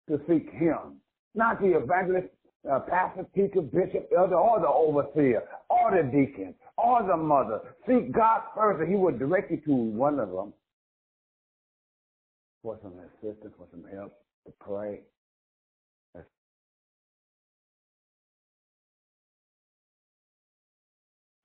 [0.10, 0.98] to seek him,
[1.36, 2.28] not the evangelist,
[2.70, 7.62] uh, pastor, teacher, bishop, elder, or the overseer, or the deacon, or the mother.
[7.88, 10.54] Seek God first, and he will direct you to one of them
[12.62, 14.14] for some assistance, for some help
[14.46, 15.02] to pray.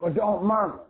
[0.01, 0.81] But don't murmur.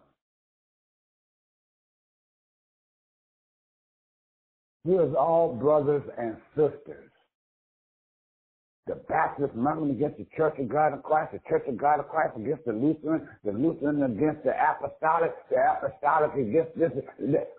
[4.84, 7.10] Here's all brothers and sisters.
[8.86, 12.04] The Baptist murmuring against the Church of God in Christ, the Church of God in
[12.04, 16.92] Christ against the Lutheran, the Lutheran against the Apostolic, the Apostolic against this.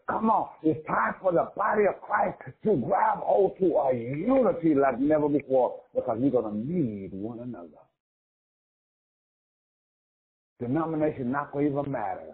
[0.09, 4.73] Come on, it's time for the body of Christ to grab hold to a unity
[4.73, 7.86] like never before because we're going to need one another.
[10.59, 12.33] Denomination not going to even matter.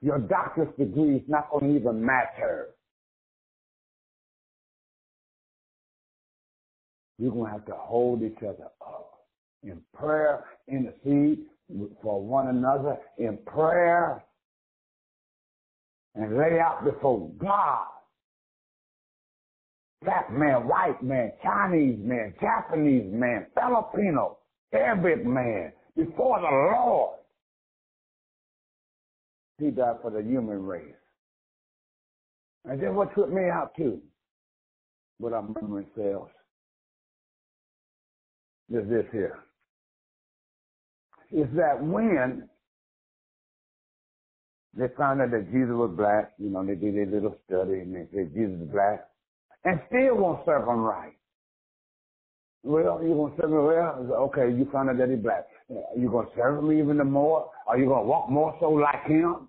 [0.00, 2.68] Your doctor's degree is not going to even matter.
[7.18, 9.12] You're going to have to hold each other up
[9.62, 11.46] in prayer, in the intercede
[12.02, 14.22] for one another in prayer,
[16.14, 17.86] and lay out before God
[20.02, 24.38] black man, white man, Chinese man, Japanese man, Filipino,
[24.72, 27.18] Arabic man, before the Lord.
[29.58, 30.94] He died for the human race.
[32.66, 34.00] And then what took me out too,
[35.18, 36.28] with our memory cells,
[38.68, 39.38] is this here.
[41.32, 42.48] Is that when
[44.76, 47.94] they found out that Jesus was black, you know, they did a little study and
[47.94, 49.08] they said Jesus is black,
[49.66, 51.12] and still won't serve him right.
[52.62, 54.30] Well, you're going to serve him well?
[54.30, 55.46] Okay, you found out that he's black.
[55.96, 57.50] You going to serve him even more?
[57.66, 59.48] Are you going to walk more so like him?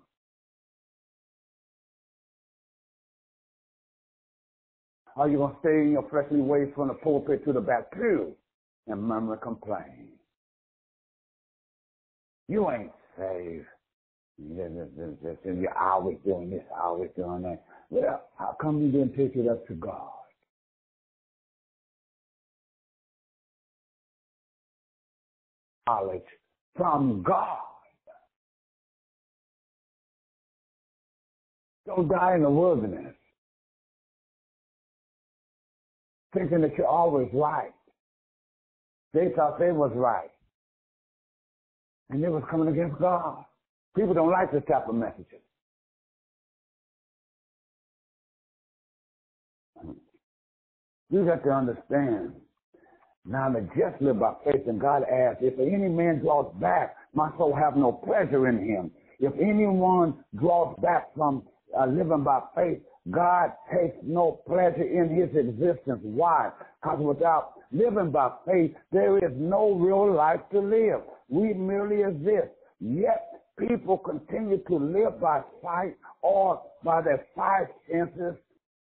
[5.16, 7.92] Are you going to stay in your fleshly ways from the pulpit to the back
[7.92, 8.34] pew
[8.88, 10.08] and murmur and complain?
[12.48, 13.66] You ain't saved.
[14.38, 17.62] You're always doing this, always doing that.
[17.90, 20.10] Well, how come you didn't take it up to God?
[25.86, 26.22] Knowledge
[26.76, 27.58] from God.
[31.86, 33.14] Don't die in the wilderness.
[36.34, 37.72] Thinking that you're always right.
[39.14, 40.30] They thought they was right.
[42.10, 43.44] And they was coming against God.
[43.96, 45.40] People don't like this type of messages.
[51.10, 52.32] You got to understand.
[53.24, 57.30] Now the just live by faith, and God asks, if any man draws back, my
[57.36, 58.90] soul have no pleasure in him.
[59.18, 61.42] If anyone draws back from
[61.78, 62.78] uh, living by faith,
[63.10, 66.00] God takes no pleasure in his existence.
[66.02, 66.50] Why?
[66.82, 71.00] Because without living by faith, there is no real life to live.
[71.28, 72.52] We merely exist.
[72.80, 78.34] Yet people continue to live by sight or by their five senses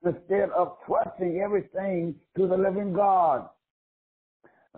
[0.04, 3.48] instead of trusting everything to the living God.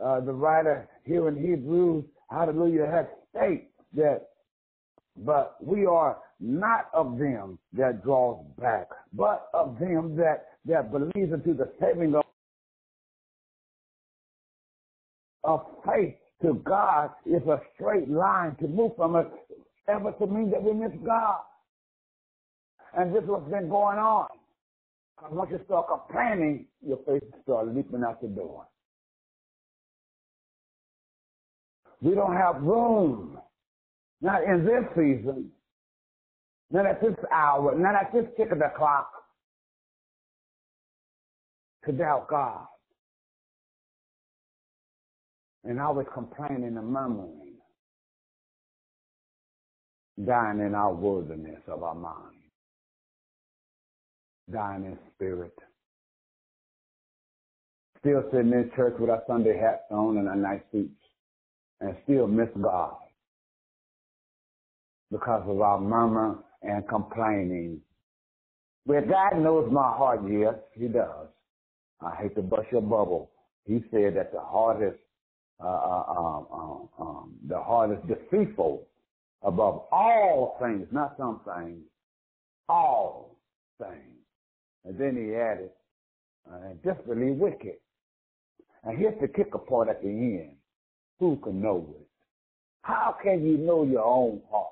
[0.02, 4.28] Uh, the writer here in Hebrews, hallelujah, has stated that,
[5.16, 11.32] but we are not of them that draws back, but of them that, that believes
[11.32, 12.24] into the saving of,
[15.44, 19.28] of faith to God is a straight line to move from it
[19.88, 21.38] ever to mean that we miss God.
[22.96, 24.26] And this is what's been going on.
[25.24, 28.66] Because once you start complaining, your faith starts leaping out the door.
[32.02, 33.38] We don't have room,
[34.20, 35.50] not in this season,
[36.70, 39.10] not at this hour, not at this tick of the clock,
[41.86, 42.66] to doubt God.
[45.64, 47.54] And always complaining and murmuring,
[50.22, 52.43] dying in our wilderness of our mind,
[54.52, 55.54] dying in spirit.
[58.00, 60.90] Still sitting in church with our Sunday hats on and our nice suits
[61.80, 62.96] and still miss God
[65.10, 67.80] because of our murmur and complaining.
[68.86, 71.28] Well, God knows my heart, yes, He does.
[72.00, 73.30] I hate to bust your bubble.
[73.64, 74.98] He said that the hardest,
[75.62, 78.86] uh, uh, um, um, um, the hardest deceitful
[79.42, 81.82] above all things, not some things,
[82.68, 83.36] all
[83.78, 84.13] things.
[84.84, 85.70] And then he added,
[86.50, 87.76] uh, desperately wicked.
[88.84, 90.56] And here's the kicker part at the end.
[91.20, 92.06] Who can know it?
[92.82, 94.66] How can you know your own heart?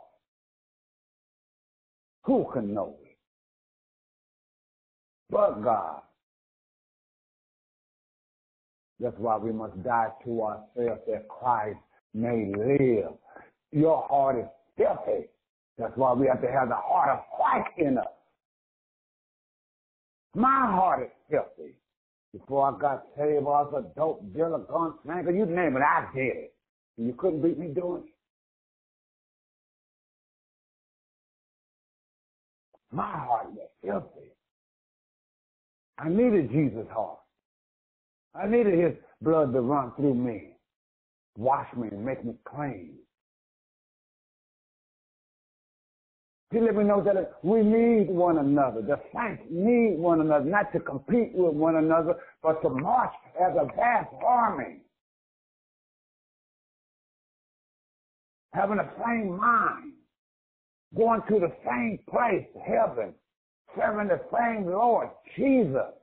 [2.25, 3.17] Who can know it?
[5.31, 6.03] But God.
[9.01, 11.79] That's why we must die to ourselves that Christ
[12.15, 13.13] may live.
[13.73, 14.47] Your heart is
[14.77, 15.27] filthy.
[15.79, 18.07] That's why we have to have the heart of Christ in us.
[20.35, 21.75] My heart is filthy.
[22.33, 26.09] Before I got saved, I was a dope dealer, gun smacker, you name it, I
[26.15, 26.55] did it.
[26.97, 28.15] And you couldn't beat me doing it.
[32.95, 34.29] My heart was filthy.
[35.99, 37.19] I needed Jesus' heart.
[38.35, 40.53] I needed his blood to run through me,
[41.37, 42.95] wash me and make me clean.
[46.53, 48.83] He let me know that we need one another.
[48.83, 53.57] The saints need one another, not to compete with one another, but to march as
[53.59, 54.83] a vast army.
[58.53, 59.95] Having the same mind,
[60.95, 63.15] going to the same place, heaven,
[63.75, 65.95] serving the same Lord, Jesus.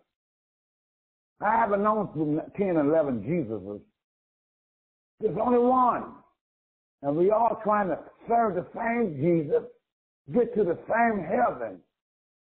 [1.41, 3.81] I haven't known 10, 11 Jesuses.
[5.19, 6.15] There's only one.
[7.03, 9.63] And we all trying to serve the same Jesus
[10.33, 11.79] get to the same heaven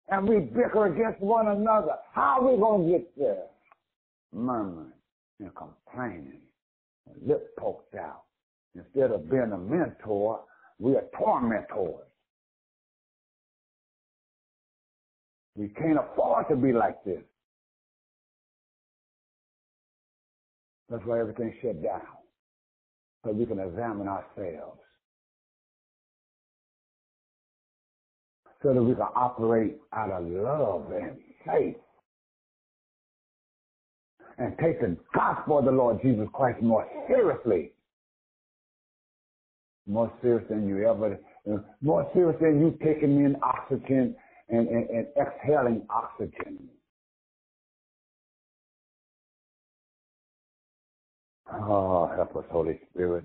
[0.09, 1.97] and we bicker against one another.
[2.13, 3.45] How are we going to get there?
[4.33, 4.93] Murmuring
[5.41, 6.43] and complaining,
[7.27, 8.23] lip poked out.
[8.75, 10.41] Instead of being a mentor,
[10.79, 12.07] we are tormentors.
[15.57, 17.23] We can't afford to be like this.
[20.91, 22.03] That's why everything shut down.
[23.25, 24.81] So we can examine ourselves.
[28.65, 31.77] So that we can operate out of love and faith
[34.39, 37.73] and take the gospel of the Lord Jesus Christ more seriously.
[39.87, 41.21] More serious than you ever,
[41.83, 44.17] more serious than you taking in oxygen
[44.49, 46.71] and, and, and exhaling oxygen.
[51.53, 53.25] Oh, help us, Holy Spirit.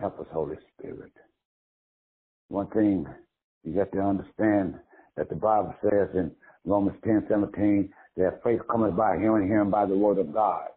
[0.00, 1.12] Help us, Holy Spirit.
[2.48, 3.06] One thing
[3.64, 4.74] you got to understand
[5.16, 6.30] that the Bible says in
[6.64, 10.68] Romans 10, 17, that faith cometh by hearing, hearing by the word of God.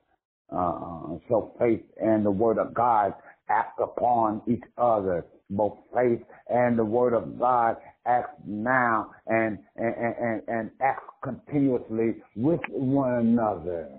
[0.52, 3.14] Uh, so faith and the word of God
[3.50, 5.26] act upon each other.
[5.52, 12.16] Both faith and the word of God act now and, and, and, and act continuously
[12.36, 13.90] with one another.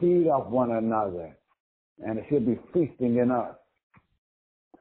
[0.00, 1.36] Feed off one another.
[2.04, 3.54] And it should be feasting in us.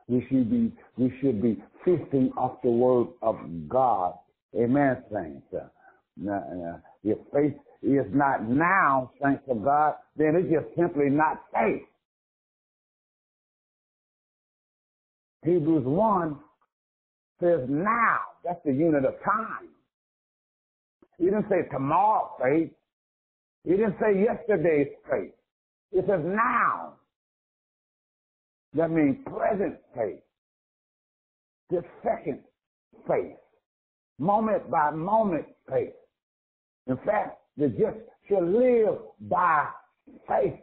[0.08, 4.14] We should be we should be feasting off the word of God.
[4.56, 5.48] Amen, saints.
[5.54, 11.84] Uh, if faith is not now, saints of God, then it's just simply not faith.
[15.44, 16.38] Hebrews 1
[17.42, 18.18] says now.
[18.44, 19.70] That's the unit of time.
[21.18, 22.72] He didn't say tomorrow faith.
[23.64, 25.34] He didn't say yesterday's faith.
[25.92, 26.94] It says now.
[28.74, 30.22] That means present faith.
[31.72, 32.40] This second
[33.08, 33.38] faith,
[34.20, 35.94] moment by moment faith.
[36.88, 37.98] In fact, the just
[38.30, 39.68] shall live by
[40.28, 40.60] faith.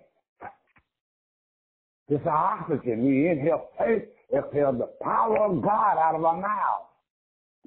[2.08, 3.04] This is our oxygen.
[3.04, 4.04] We inhale faith,
[4.34, 6.88] exhale the power of God out of our mouths.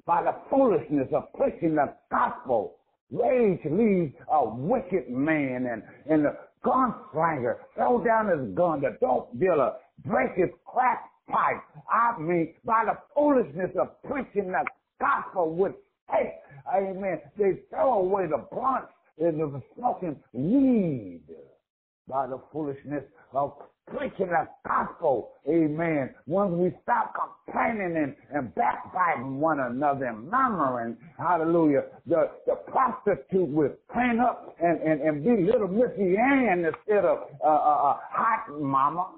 [0.04, 2.76] By the foolishness of preaching the gospel,
[3.12, 9.38] rage leads a wicked man and, and the gunslinger throw down his gun, the dope
[9.38, 9.74] dealer
[10.04, 11.62] break his crack pipe.
[11.92, 14.64] I mean, by the foolishness of preaching the
[15.00, 15.72] gospel with
[16.10, 16.32] faith,
[16.74, 21.22] amen, they throw away the blunts and the smoking weed
[22.08, 23.52] by the foolishness of
[23.86, 25.32] preaching the gospel.
[25.48, 26.14] Amen.
[26.26, 33.48] Once we stop complaining and, and backbiting one another and murmuring, hallelujah, the, the prostitute
[33.48, 37.96] will clean up and, and, and be little Missy Ann instead of uh, uh, uh,
[38.10, 39.08] hot mama.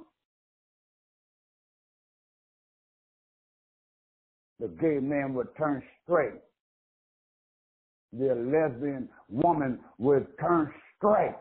[4.64, 6.40] The gay man would turn straight.
[8.14, 11.34] The lesbian woman would turn straight.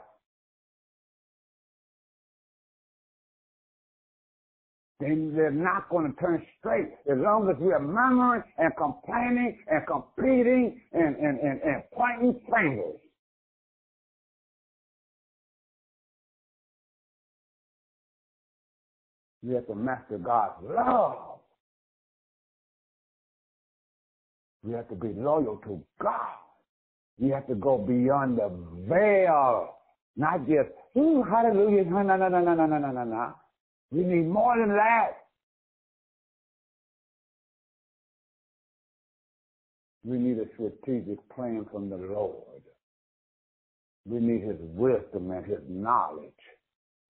[5.00, 9.58] then they're not going to turn straight as long as we are murmuring and complaining
[9.68, 13.00] and competing and, and, and, and pointing fingers.
[19.42, 21.33] We have to master God's love.
[24.64, 26.38] We have to be loyal to God.
[27.20, 28.50] We have to go beyond the
[28.88, 29.76] veil.
[30.16, 33.34] Not just, ooh, hallelujah, no, no, no, no, no, no, no, no, no.
[33.92, 35.12] We need more than that.
[40.06, 42.62] We need a strategic plan from the Lord.
[44.06, 46.32] We need His wisdom and His knowledge.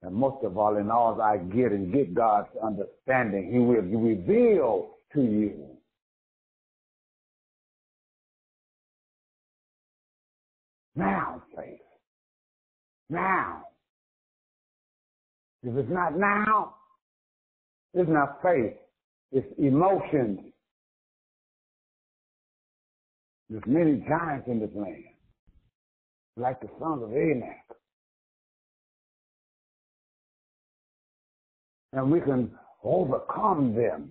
[0.01, 4.97] And most of all, in all I get and get God's understanding, He will reveal
[5.13, 5.72] to you.
[10.95, 11.79] Now, faith.
[13.09, 13.63] Now.
[15.63, 16.75] If it's not now,
[17.93, 18.73] it's not faith.
[19.31, 20.39] It's emotions.
[23.49, 25.03] There's many giants in this land,
[26.37, 27.63] like the sons of Anak.
[31.93, 32.51] And we can
[32.83, 34.09] overcome them.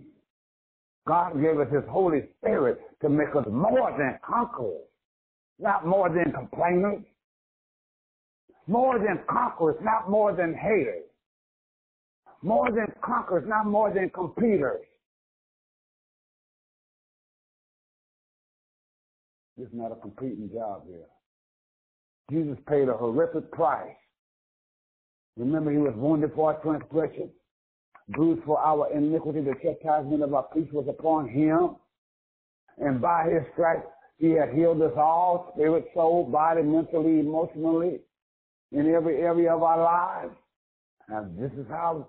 [1.06, 4.86] God gave us His Holy Spirit to make us more than conquerors,
[5.62, 7.02] not more than complainers,
[8.66, 11.04] more than conquerors, not more than haters.
[12.42, 14.84] More than conquerors, not more than competitors.
[19.56, 21.06] This is not a competing job here.
[22.30, 23.94] Jesus paid a horrific price.
[25.36, 27.30] Remember, he was wounded for our transgression,
[28.08, 29.40] bruised for our iniquity.
[29.40, 31.76] The chastisement of our peace was upon him.
[32.78, 33.86] And by his stripes,
[34.22, 37.98] he had healed us all, spirit, soul, body, mentally, emotionally,
[38.70, 40.34] in every area of our lives.
[41.08, 42.06] And this is how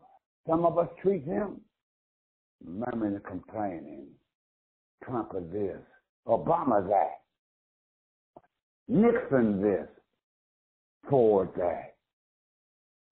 [0.47, 1.59] some of us treat him
[2.63, 4.09] murmuring and complaining.
[5.03, 5.79] Trump is this.
[6.27, 7.21] Obama that.
[8.87, 9.87] Nixon this.
[11.09, 11.95] Ford that.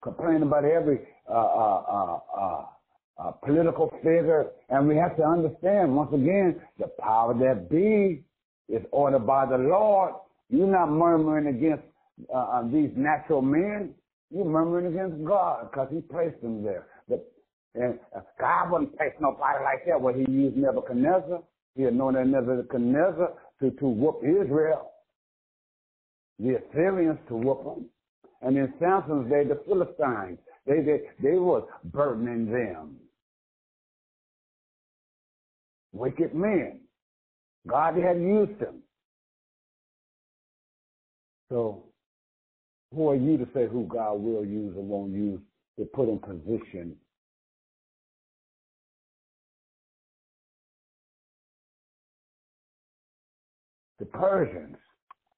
[0.00, 2.64] Complaining about every uh, uh, uh, uh,
[3.18, 4.46] uh political figure.
[4.68, 8.22] And we have to understand, once again, the power that be
[8.72, 10.14] is ordered by the Lord.
[10.48, 11.84] You're not murmuring against
[12.34, 13.94] uh, uh these natural men.
[14.30, 16.86] You're murmuring against God because he placed them there.
[17.08, 17.30] But
[17.74, 17.98] and
[18.38, 21.42] God wouldn't place nobody like that where he used Nebuchadnezzar.
[21.74, 24.90] He anointed Nebuchadnezzar to, to whoop Israel.
[26.38, 27.86] The Assyrians to whoop them.
[28.42, 32.96] And in Samson's day, the Philistines, they, they, they was burdening them.
[35.92, 36.81] Wicked men.
[37.66, 38.82] God had used them.
[41.50, 41.84] So,
[42.94, 45.40] who are you to say who God will use or won't use
[45.78, 46.96] to put in position
[54.02, 54.76] the Persians,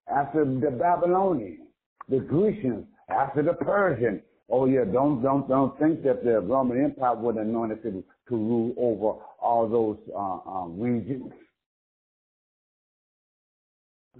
[0.08, 1.68] after the Babylonians,
[2.08, 4.22] the Grecians, after the Persians.
[4.48, 8.34] Oh yeah, don't don't don't think that the Roman Empire would anoint it to, to
[8.34, 11.30] rule over all those uh, um, regions.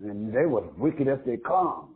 [0.03, 1.95] And they were wicked as they come.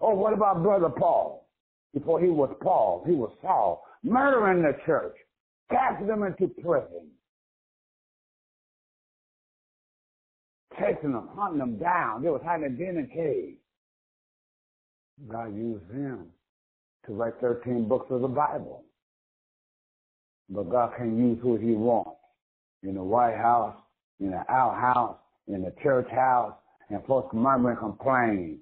[0.00, 1.48] Oh, what about Brother Paul?
[1.94, 5.16] Before he was Paul, he was Saul, murdering the church,
[5.70, 7.10] casting them into prison.
[10.78, 12.22] chasing them, hunting them down.
[12.22, 13.56] They was hiding in a cave.
[15.28, 16.26] God used him
[17.06, 18.84] to write 13 books of the Bible.
[20.48, 22.10] But God can use who he wants.
[22.82, 23.76] in the White House,
[24.20, 25.16] in the outhouse,
[25.48, 26.54] in the church house,
[26.90, 28.58] and folks murmur and complain.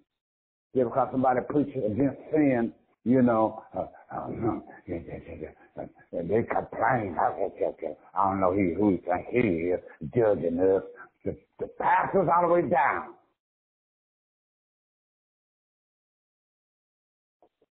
[0.75, 2.73] Yeah, because somebody preaches against sin,
[3.05, 4.29] you know, uh, uh,
[4.89, 7.17] they complain.
[7.19, 9.39] I don't know who he think he
[9.71, 9.81] is,
[10.15, 10.83] judging us.
[11.25, 13.15] The, the pastors all the way down.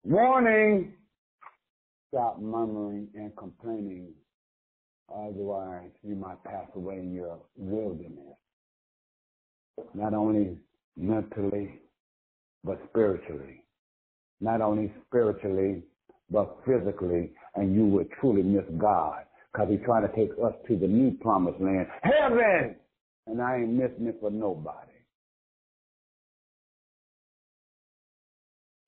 [0.03, 0.93] Warning!
[2.09, 4.13] Stop murmuring and complaining,
[5.13, 8.35] otherwise you might pass away in your wilderness.
[9.93, 10.57] Not only
[10.97, 11.79] mentally,
[12.63, 13.63] but spiritually.
[14.39, 15.83] Not only spiritually,
[16.29, 20.77] but physically, and you would truly miss God because He's trying to take us to
[20.77, 22.75] the new promised land, heaven.
[23.27, 24.91] And I ain't missing it for nobody.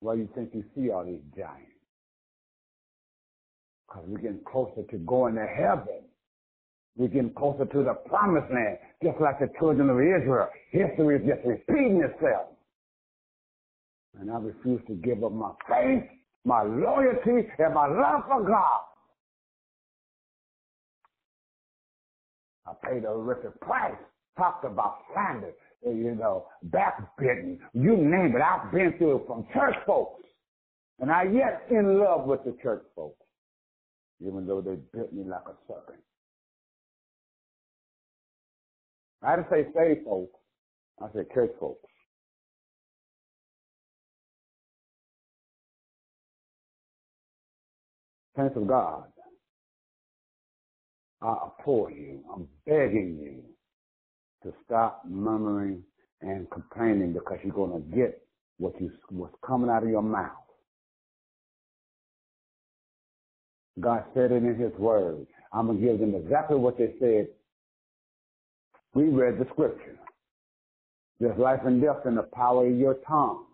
[0.00, 1.70] Why you think you see all these giants?
[3.86, 6.02] Because we're getting closer to going to heaven.
[6.96, 10.48] We're getting closer to the promised land, just like the children of Israel.
[10.70, 12.48] History is just repeating itself.
[14.18, 16.04] And I refuse to give up my faith,
[16.44, 18.80] my loyalty, and my love for God.
[22.66, 23.92] I paid a horrific price.
[24.38, 25.52] Talked about slander,
[25.84, 28.42] you know, backbiting, you name it.
[28.42, 30.22] I've been through it from church folks.
[30.98, 33.24] And I yet in love with the church folks,
[34.20, 36.00] even though they bit me like a serpent.
[39.24, 40.38] I didn't say saved folks.
[41.02, 41.88] I said church folks.
[48.36, 49.04] Saints of God,
[51.22, 53.42] I implore you, I'm begging you
[54.42, 55.82] to stop murmuring
[56.20, 58.20] and complaining because you're going to get
[58.58, 60.32] what you what's coming out of your mouth.
[63.80, 65.26] God said it in His Word.
[65.52, 67.28] I'm gonna give them exactly what they said.
[68.94, 69.98] We read the Scripture.
[71.20, 73.44] There's life and death in the power of your tongue.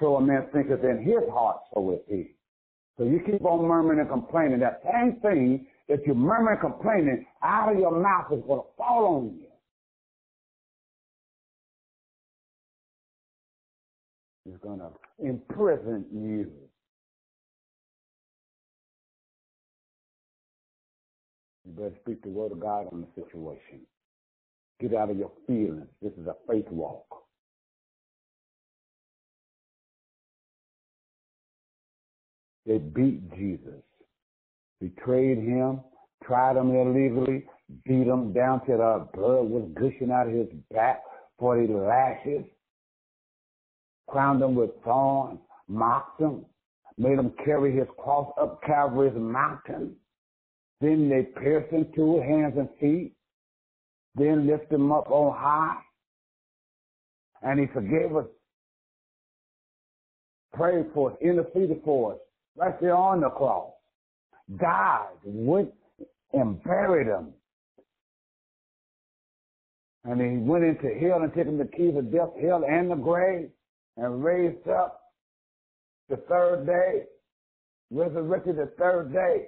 [0.00, 2.34] So a man thinketh in his heart, so is he.
[2.96, 4.60] So you keep on murmuring and complaining.
[4.60, 8.66] That same thing that you murmur and complaining out of your mouth is going to
[8.76, 9.46] fall on you.
[14.52, 16.67] It's going to imprison you.
[21.78, 23.80] Better speak the word of God on the situation.
[24.80, 25.86] Get out of your feelings.
[26.02, 27.06] This is a faith walk.
[32.66, 33.82] They beat Jesus,
[34.78, 35.80] betrayed him,
[36.22, 37.46] tried him illegally,
[37.86, 41.00] beat him down till the blood was gushing out of his back,
[41.38, 42.44] 40 lashes,
[44.06, 46.44] crowned him with thorns, mocked him,
[46.98, 49.96] made him carry his cross up Calvary's mountain.
[50.80, 53.12] Then they pierced him to hands and feet,
[54.14, 55.76] then lifted him up on high,
[57.42, 58.26] and he forgave us,
[60.52, 62.18] prayed for us, interceded for us,
[62.56, 63.72] right there on the cross,
[64.56, 65.72] died, went
[66.32, 67.32] and buried him.
[70.04, 72.94] And he went into hell and took him the keys of death, hell, and the
[72.94, 73.50] grave,
[73.96, 75.00] and raised up
[76.08, 77.02] the third day,
[77.90, 79.46] resurrected the third day,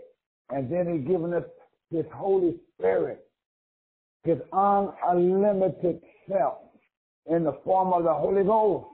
[0.53, 1.45] and then he's given us
[1.91, 3.25] his Holy Spirit,
[4.25, 6.59] his unlimited self
[7.27, 8.87] in the form of the Holy Ghost,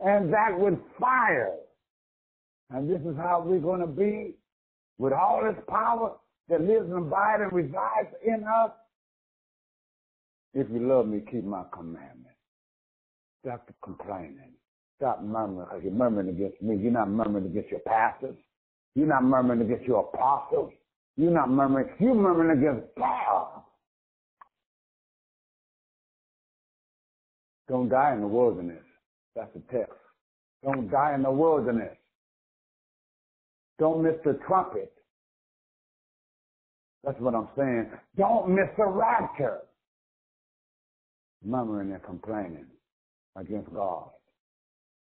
[0.00, 1.54] and that with fire
[2.70, 4.34] and this is how we're going to be
[4.98, 6.16] with all this power
[6.48, 8.70] that lives and abides and resides in us.
[10.54, 12.30] If you love me, keep my commandments.
[13.44, 14.52] Stop complaining.
[14.96, 16.76] Stop murmuring because you're murmuring against me.
[16.76, 18.36] You're not murmuring against your pastors.
[18.94, 20.72] You're not murmuring against your apostles.
[21.16, 21.88] You're not murmuring.
[22.00, 23.62] You're murmuring against God.
[27.68, 28.82] Don't die in the wilderness.
[29.34, 29.94] That's the text.
[30.62, 31.96] Don't die in the wilderness.
[33.78, 34.92] Don't miss the trumpet.
[37.04, 37.90] That's what I'm saying.
[38.16, 39.58] Don't miss the rapture.
[41.44, 42.66] Murmuring and complaining
[43.36, 44.10] against God.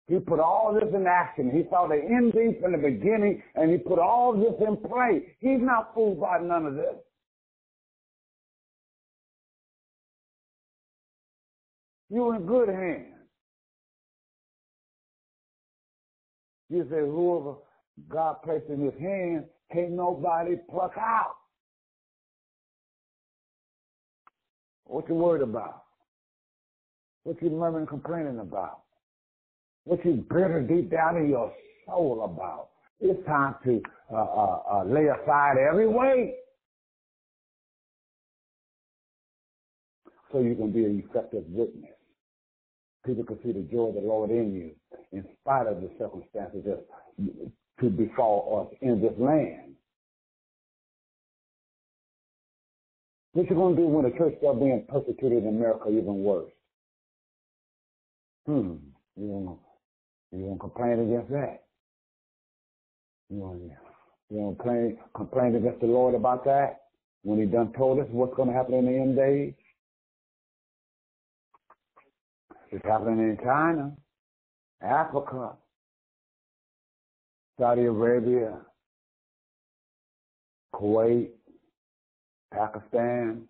[0.08, 1.50] He put all this in action.
[1.50, 5.36] He saw the end from the beginning, and he put all this in play.
[5.38, 6.96] He's not fooled by none of this.
[12.10, 13.06] You're in good hands.
[16.68, 17.56] You say, whoever
[18.08, 21.36] God placed in his hand, can't nobody pluck out.
[24.84, 25.84] What you worried about?
[27.24, 28.80] What you murmuring complaining about?
[29.84, 31.52] What you bitter deep down in your
[31.86, 32.68] soul about?
[33.00, 36.34] It's time to uh, uh, uh, lay aside every weight
[40.30, 41.90] so you can be an effective witness.
[43.04, 44.70] People can see the joy of the Lord in you,
[45.10, 46.86] in spite of the circumstances that
[47.80, 49.74] to befall us in this land.
[53.32, 56.52] What you gonna do when the church start being persecuted in America even worse?
[58.46, 58.74] Hmm.
[59.16, 59.56] You gonna
[60.32, 61.64] you gonna complain against that?
[63.28, 63.58] You gonna
[64.30, 66.80] you gonna complain complain against the Lord about that
[67.22, 69.54] when He done told us what's gonna happen in the end days?
[72.70, 73.92] It's happening in China,
[74.80, 75.52] Africa,
[77.60, 78.58] Saudi Arabia,
[80.74, 81.32] Kuwait,
[82.50, 83.42] Pakistan,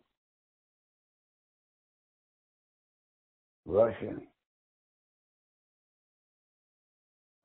[3.64, 4.16] Russia.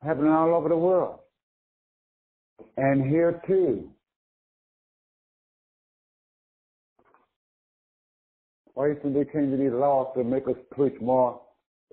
[0.04, 1.20] Happening all over the world.
[2.78, 3.90] And here too.
[8.74, 11.42] Why isn't they changing these laws to make us preach more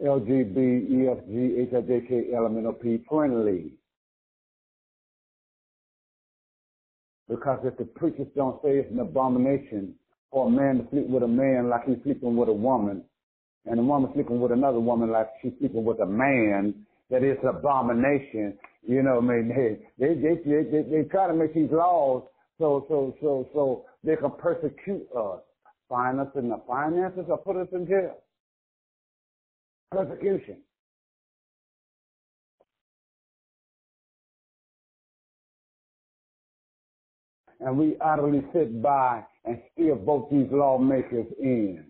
[0.04, 3.72] LGB, EFG, HIJK, LMNOP friendly?
[7.28, 9.94] Because if the preachers don't say it's an abomination
[10.30, 13.02] for a man to sleep with a man like he's sleeping with a woman,
[13.64, 16.74] and a woman sleeping with another woman like she's sleeping with a man,
[17.10, 18.58] that it's abomination.
[18.86, 19.48] You know, I mean,
[19.98, 22.24] they they they they, they, they try to make these laws
[22.58, 25.40] so so so so they can persecute us,
[25.88, 28.18] fine us in the finances, or put us in jail.
[29.90, 30.58] Persecution.
[37.64, 41.84] and we utterly sit by and still vote these lawmakers in.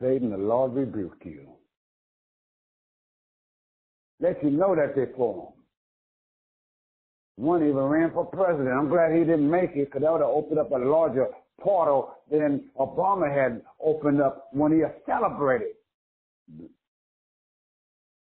[0.00, 1.48] Satan, the Lord rebuke you.
[4.20, 5.52] Let you know that they're for him.
[7.44, 8.68] One even ran for president.
[8.68, 11.26] I'm glad he didn't make it because that would have opened up a larger
[11.60, 15.74] portal than Obama had opened up when he celebrated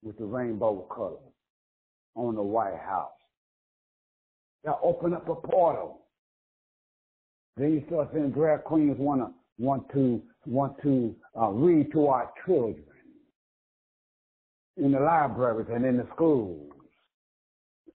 [0.01, 1.19] with the rainbow color
[2.15, 3.11] on the White House.
[4.63, 6.05] That opened up a portal
[7.57, 12.07] then you start saying drag queens want to want to want to uh, read to
[12.07, 12.83] our children
[14.77, 16.71] in the libraries and in the schools.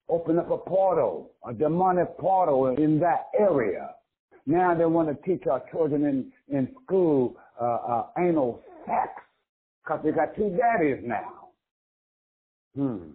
[0.09, 3.91] Open up a portal, a demonic portal in that area.
[4.47, 9.11] Now they want to teach our children in in school uh, uh, anal sex
[9.85, 11.51] because they got two daddies now.
[12.75, 13.11] Hmm.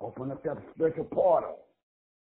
[0.00, 1.58] Open up that spiritual portal.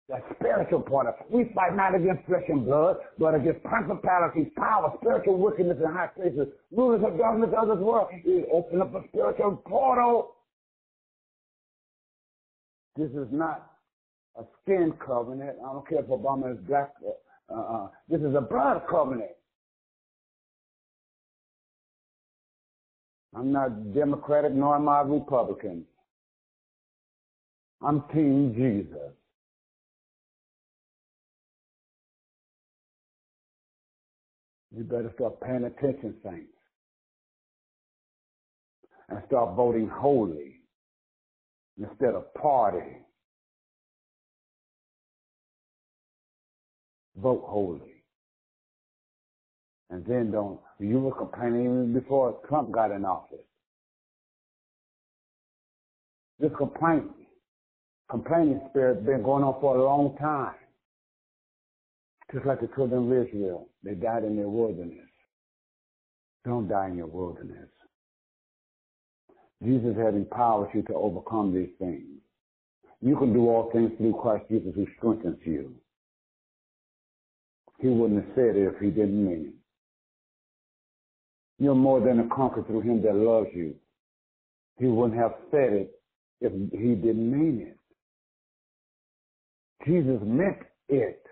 [0.10, 4.94] The spiritual part of we fight not against flesh and blood, but against principalities, power,
[5.02, 8.08] spiritual wickedness in high places, rulers of darkness of this world.
[8.24, 8.46] He
[8.80, 10.36] up a spiritual portal.
[12.96, 13.70] This is not
[14.38, 15.58] a skin covenant.
[15.60, 16.94] I don't care if Obama is black.
[17.54, 19.32] Uh, uh, this is a blood covenant.
[23.36, 25.84] I'm not Democratic nor am I Republican.
[27.82, 29.17] I'm Team Jesus.
[34.78, 36.54] You better start paying attention, saints.
[39.10, 40.62] And start voting holy
[41.80, 42.98] instead of party.
[47.16, 48.04] Vote holy.
[49.90, 53.40] And then don't, you were complaining even before Trump got in office.
[56.40, 57.06] This complaint,
[58.12, 60.54] complaining spirit been going on for a long time.
[62.34, 65.08] Just like the children of Israel, they died in their wilderness.
[66.46, 67.70] Don't die in your wilderness.
[69.64, 72.04] Jesus has empowered you to overcome these things.
[73.02, 75.74] You can do all things through Christ Jesus who strengthens you.
[77.80, 79.54] He wouldn't have said it if he didn't mean it.
[81.64, 83.76] You're more than a conqueror through him that loves you.
[84.78, 85.92] He wouldn't have said it
[86.42, 87.78] if he didn't mean it.
[89.88, 90.58] Jesus meant
[90.90, 91.27] it.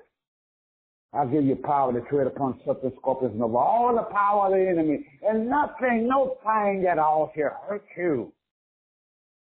[1.15, 4.51] I'll give you power to tread upon serpents, scorpions, and over all the power of
[4.51, 5.07] the enemy.
[5.27, 8.33] And nothing, no thing at all shall hurt you.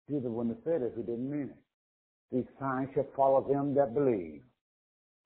[0.09, 1.57] Jesus wouldn't have said it if he didn't mean it.
[2.31, 4.43] These signs shall follow them that believe.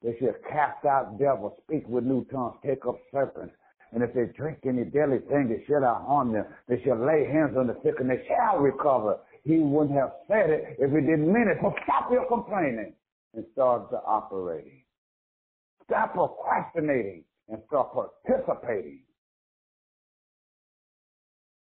[0.03, 3.55] They shall cast out devils, speak with new tongues, take up serpents.
[3.93, 6.45] And if they drink any deadly thing, they shall not harm them.
[6.69, 9.19] They shall lay hands on the sick and they shall recover.
[9.45, 11.59] He wouldn't have said it if he didn't mean it.
[11.63, 12.93] So stop your complaining
[13.35, 14.83] and start to operating.
[15.89, 19.01] Stop procrastinating and start participating.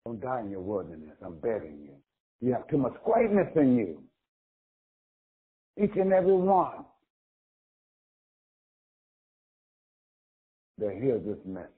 [0.04, 1.16] Don't die in your wilderness.
[1.24, 1.94] I'm begging you.
[2.40, 4.02] You have too much greatness in you.
[5.82, 6.84] Each and every one
[10.78, 11.68] that hears this message.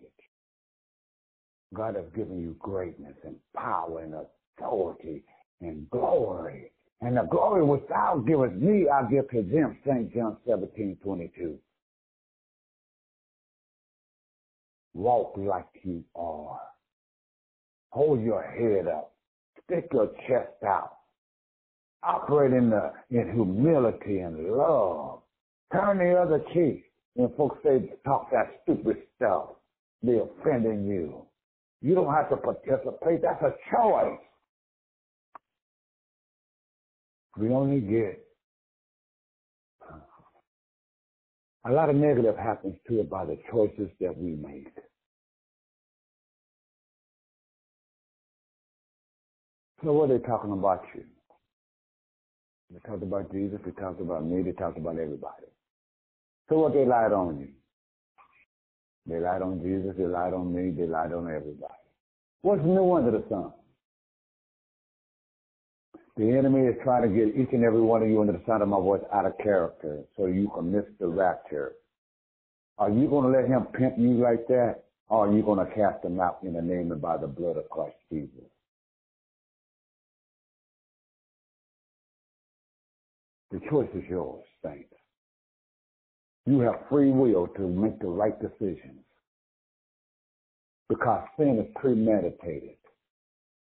[1.74, 4.14] God has given you greatness and power and
[4.58, 5.24] authority
[5.60, 6.70] and glory.
[7.00, 10.14] And the glory which thou givest me, I give to them, St.
[10.14, 11.58] John 17, 22.
[14.94, 16.60] Walk like you are.
[17.90, 19.14] Hold your head up.
[19.64, 20.96] Stick your chest out.
[22.02, 25.20] Operate in the in humility and love.
[25.72, 26.84] Turn the other cheek.
[27.14, 29.50] When folks say talk that stupid stuff,
[30.02, 31.26] they're offending you.
[31.80, 33.22] You don't have to participate.
[33.22, 34.18] That's a choice.
[37.36, 38.24] We only get
[41.64, 44.68] a lot of negative happens to it by the choices that we make.
[49.84, 51.04] So what are they talking about you?
[52.70, 55.46] They talked about Jesus, they talked about me, they talked about everybody.
[56.48, 57.48] So what they lied on you?
[59.06, 61.74] They lied on Jesus, they lied on me, they lied on everybody.
[62.42, 63.52] What's new under the sun?
[66.16, 68.62] The enemy is trying to get each and every one of you under the sound
[68.62, 71.72] of my voice out of character so you can miss the rapture.
[72.78, 74.84] Are you going to let him pimp you like that?
[75.08, 77.56] Or are you going to cast him out in the name and by the blood
[77.56, 78.44] of Christ Jesus?
[83.50, 84.94] The choice is yours, saints.
[86.46, 89.04] You have free will to make the right decisions
[90.88, 92.76] because sin is premeditated.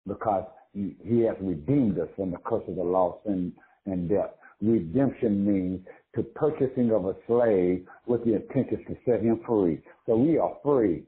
[0.08, 3.54] Because he has redeemed us from the curse of the law, sin,
[3.86, 4.32] and death.
[4.62, 5.80] Redemption means
[6.16, 9.82] to purchasing of a slave with the intention to set him free.
[10.06, 11.04] So we are free.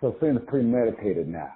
[0.00, 1.52] So sin is premeditated now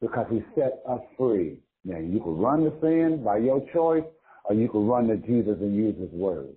[0.00, 1.58] because he set us free.
[1.84, 4.04] Now you can run the sin by your choice
[4.44, 6.54] or you can run to Jesus and use his word.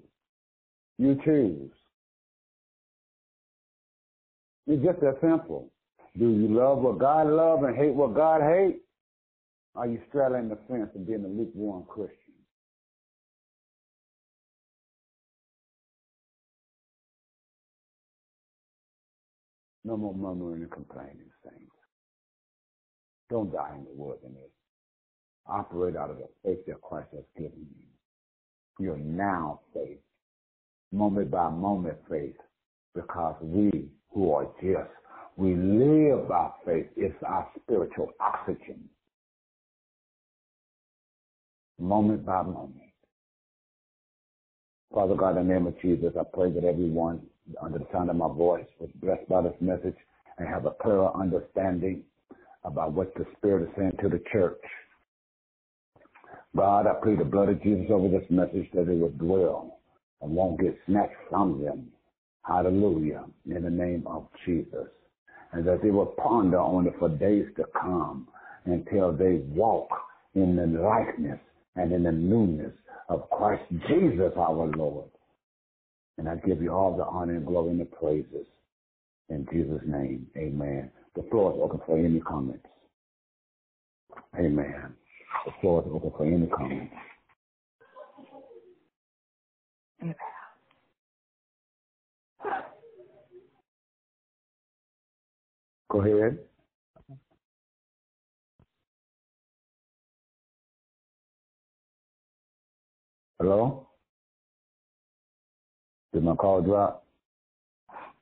[0.98, 1.72] You choose.
[4.68, 5.70] It's just that simple.
[6.18, 8.80] Do you love what God loves and hate what God hates?
[9.76, 12.18] Are you straddling the fence and being a lukewarm Christian?
[19.84, 21.72] No more murmuring and complaining, saints.
[23.30, 24.52] Don't die in the wilderness.
[25.48, 28.86] Operate out of the faith that Christ has given you.
[28.86, 30.00] Your now faith,
[30.92, 32.36] moment by moment faith,
[32.94, 34.90] because we who are just
[35.38, 36.88] we live by faith.
[36.96, 38.90] It's our spiritual oxygen.
[41.80, 42.76] Moment by moment.
[44.94, 47.22] Father God, in the name of Jesus, I pray that everyone
[47.62, 49.96] under the sound of my voice was blessed by this message
[50.38, 52.04] and have a clearer understanding
[52.64, 54.62] about what the Spirit is saying to the church.
[56.56, 59.80] God, I plead the blood of Jesus over this message that it will dwell
[60.22, 61.88] and won't get snatched from them.
[62.44, 63.24] Hallelujah.
[63.50, 64.88] In the name of Jesus
[65.54, 68.28] and that they will ponder on it for days to come
[68.66, 69.90] until they walk
[70.36, 71.40] in the likeness
[71.76, 72.74] and in the newness
[73.10, 75.10] of Christ Jesus our Lord.
[76.18, 78.46] And I give you all the honor and glory and the praises.
[79.30, 80.92] In Jesus' name, amen.
[81.16, 82.66] The floor is open for any comments.
[84.38, 84.94] Amen.
[85.46, 86.94] The floor is open for any comments.
[90.02, 90.16] Amen.
[95.92, 96.40] Go ahead.
[103.38, 103.90] Hello?
[106.14, 107.06] Did my call drop?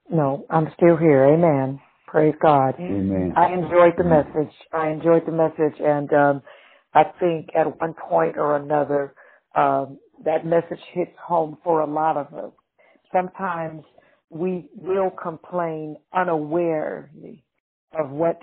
[0.10, 1.26] No, I'm still here.
[1.26, 1.80] Amen.
[2.08, 2.74] Praise God.
[2.80, 3.34] Amen.
[3.38, 4.52] I enjoyed the message.
[4.74, 6.42] I enjoyed the message, and um,
[6.96, 9.14] I think at one point or another,
[9.56, 12.52] um, that message hits home for a lot of us.
[13.14, 13.84] Sometimes
[14.32, 17.44] we will complain unawarely
[17.94, 18.40] of what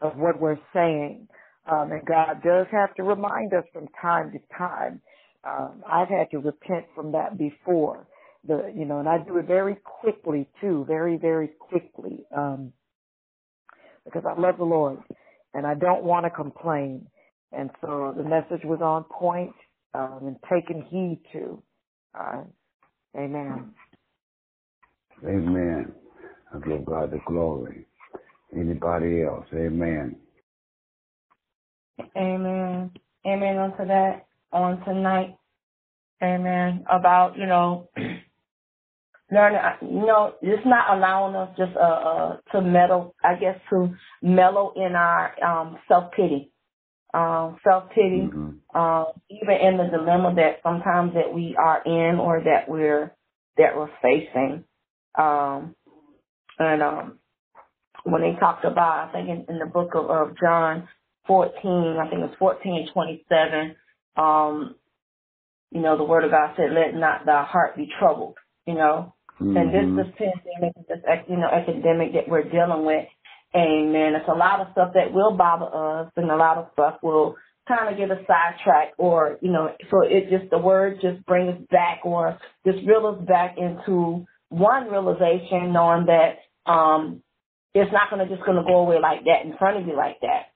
[0.00, 1.28] of what we're saying.
[1.70, 5.02] Um, and God does have to remind us from time to time.
[5.44, 8.06] Um, I've had to repent from that before.
[8.46, 12.72] The you know, and I do it very quickly too, very very quickly, um,
[14.04, 14.98] because I love the Lord
[15.54, 17.06] and I don't want to complain.
[17.52, 19.54] And so the message was on point
[19.94, 21.62] um, and taken heed to.
[22.18, 22.44] Uh,
[23.16, 23.74] amen.
[25.24, 25.92] Amen.
[26.54, 27.87] I give God the glory.
[28.54, 29.46] Anybody else?
[29.52, 30.16] Amen.
[32.16, 32.90] Amen.
[33.26, 35.36] Amen unto that on tonight.
[36.22, 36.84] Amen.
[36.90, 37.88] About, you know,
[39.30, 43.94] learning, you know, it's not allowing us just, uh, uh, to mellow, I guess, to
[44.22, 46.50] mellow in our, um, self-pity.
[47.14, 48.50] Um, self-pity, mm-hmm.
[48.74, 53.12] uh, even in the dilemma that sometimes that we are in or that we're,
[53.56, 54.64] that we're facing.
[55.18, 55.74] Um,
[56.58, 57.18] and, um,
[58.10, 60.88] when they talked about, I think in, in the book of, of John
[61.26, 63.76] 14, I think it's 14 27,
[64.16, 64.74] um,
[65.70, 68.36] you know, the word of God said, let not thy heart be troubled,
[68.66, 69.14] you know.
[69.40, 69.56] Mm-hmm.
[69.56, 70.98] And this this pandemic, this
[71.28, 73.06] you know epidemic that we're dealing with,
[73.54, 74.14] amen.
[74.16, 77.36] It's a lot of stuff that will bother us, and a lot of stuff will
[77.68, 81.54] kind of get us sidetracked, or you know, so it just the word just brings
[81.54, 82.36] us back, or
[82.66, 86.38] just reel us back into one realization, knowing that
[86.70, 87.22] um,
[87.82, 89.96] it's not going to just going to go away like that in front of you
[89.96, 90.54] like that.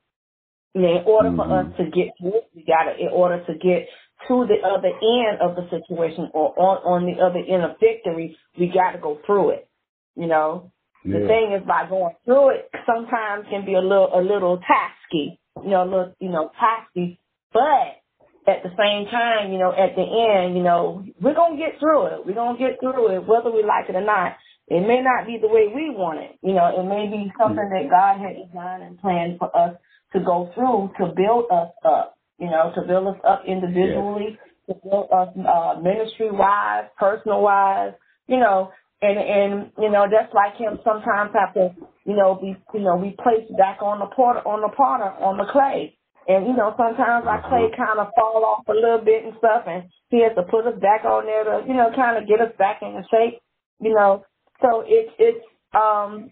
[0.74, 1.50] You know, in order mm-hmm.
[1.50, 3.88] for us to get through it, we got to, in order to get
[4.28, 8.36] to the other end of the situation or on, on the other end of victory,
[8.58, 9.68] we got to go through it.
[10.16, 10.72] You know,
[11.04, 11.20] yeah.
[11.20, 15.38] the thing is by going through it sometimes can be a little, a little tasky,
[15.62, 17.18] you know, a little, you know, tasky,
[17.52, 18.00] but
[18.46, 21.78] at the same time, you know, at the end, you know, we're going to get
[21.78, 22.26] through it.
[22.26, 24.36] We're going to get through it whether we like it or not.
[24.68, 26.38] It may not be the way we want it.
[26.42, 29.76] You know, it may be something that God had designed and planned for us
[30.12, 34.38] to go through to build us up you know, to build us up individually, yes.
[34.66, 37.92] to build us uh, ministry wise, personal wise,
[38.26, 41.70] you know, and and you know that's like him sometimes have to
[42.04, 45.38] you know be you know be placed back on the porter on the potter on
[45.38, 47.82] the clay and you know sometimes our clay Mm-hmm.
[47.82, 50.78] kind of fall off a little bit and stuff and he has to put us
[50.78, 53.42] back on there to you know kind of get us back in shape
[53.80, 54.22] you know
[54.62, 55.44] so it's it's
[55.74, 56.30] um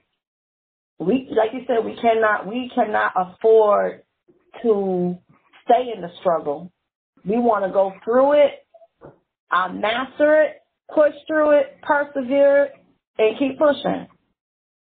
[0.99, 4.03] we like you said we cannot we cannot afford
[4.63, 5.17] to
[5.65, 6.71] stay in the struggle.
[7.25, 8.67] We want to go through it,
[9.51, 10.57] uh, master it,
[10.95, 12.71] push through it, persevere,
[13.19, 14.07] and keep pushing.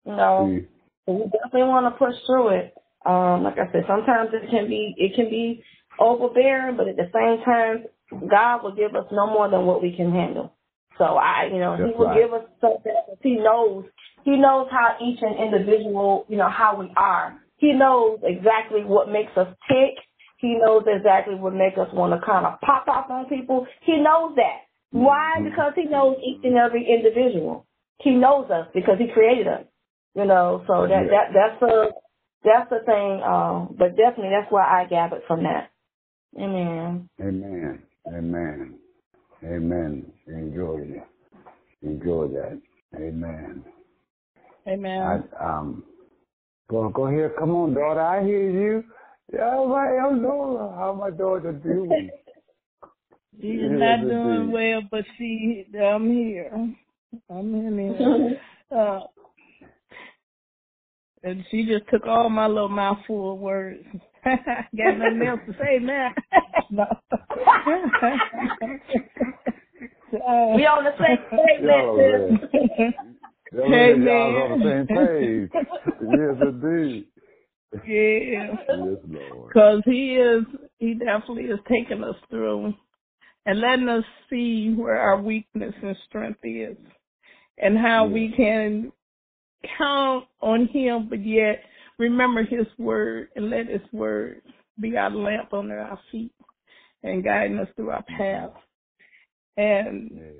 [0.05, 0.67] You know, Mm.
[1.07, 2.73] we definitely want to push through it.
[3.05, 5.63] Um, like I said, sometimes it can be it can be
[5.99, 7.85] overbearing, but at the same time,
[8.27, 10.54] God will give us no more than what we can handle.
[10.97, 12.21] So I, you know, That's He will right.
[12.21, 12.93] give us something.
[13.21, 13.85] He knows
[14.23, 17.39] He knows how each and individual, you know, how we are.
[17.57, 19.95] He knows exactly what makes us tick.
[20.37, 23.65] He knows exactly what makes us want to kind of pop off on people.
[23.81, 24.67] He knows that.
[24.91, 25.37] Why?
[25.39, 25.49] Mm-hmm.
[25.49, 27.65] Because he knows each and every individual.
[28.01, 29.63] He knows us because he created us.
[30.15, 31.11] You know, so that Yeah.
[31.11, 31.89] that that's a
[32.43, 33.21] that's the thing.
[33.23, 35.71] Um, but definitely that's where I gathered from that.
[36.37, 37.09] Amen.
[37.19, 37.83] Amen.
[38.07, 38.79] Amen.
[39.45, 40.11] Amen.
[40.27, 41.03] Enjoy it.
[41.83, 42.59] Enjoy that.
[42.95, 43.63] Amen.
[44.67, 45.23] Amen.
[45.39, 45.83] I, um,
[46.69, 47.33] go go here.
[47.37, 48.01] Come on, daughter.
[48.01, 48.83] I hear you.
[49.31, 50.75] Yeah, my I'm Laura.
[50.75, 52.09] How my daughter doing?
[53.41, 54.53] She's Yes, not doing indeed.
[54.53, 56.51] well, but she, I'm here.
[57.29, 58.41] I'm in here.
[58.75, 59.01] Uh,
[61.23, 63.85] and she just took all my little mouthful of words.
[64.77, 66.09] Got nothing else to say now.
[66.71, 66.83] no.
[70.13, 71.17] Uh, we on the same
[71.63, 72.93] Y'all page, sis.
[73.53, 74.87] Y'all Hey, y'all on the man.
[74.87, 75.51] same page.
[76.01, 77.05] yes, indeed.
[77.87, 78.47] yeah.
[78.69, 79.49] Yes, Lord.
[79.53, 80.43] Because he is,
[80.79, 82.73] he definitely is taking us through
[83.45, 86.77] and letting us see where our weakness and strength is
[87.57, 88.13] and how Yeah.
[88.13, 88.91] we can
[89.77, 91.63] count on him, but yet
[91.97, 94.41] remember his word and let his word
[94.79, 96.33] be our lamp under our feet
[97.03, 98.51] and guiding us through our path.
[99.57, 100.31] And Yeah.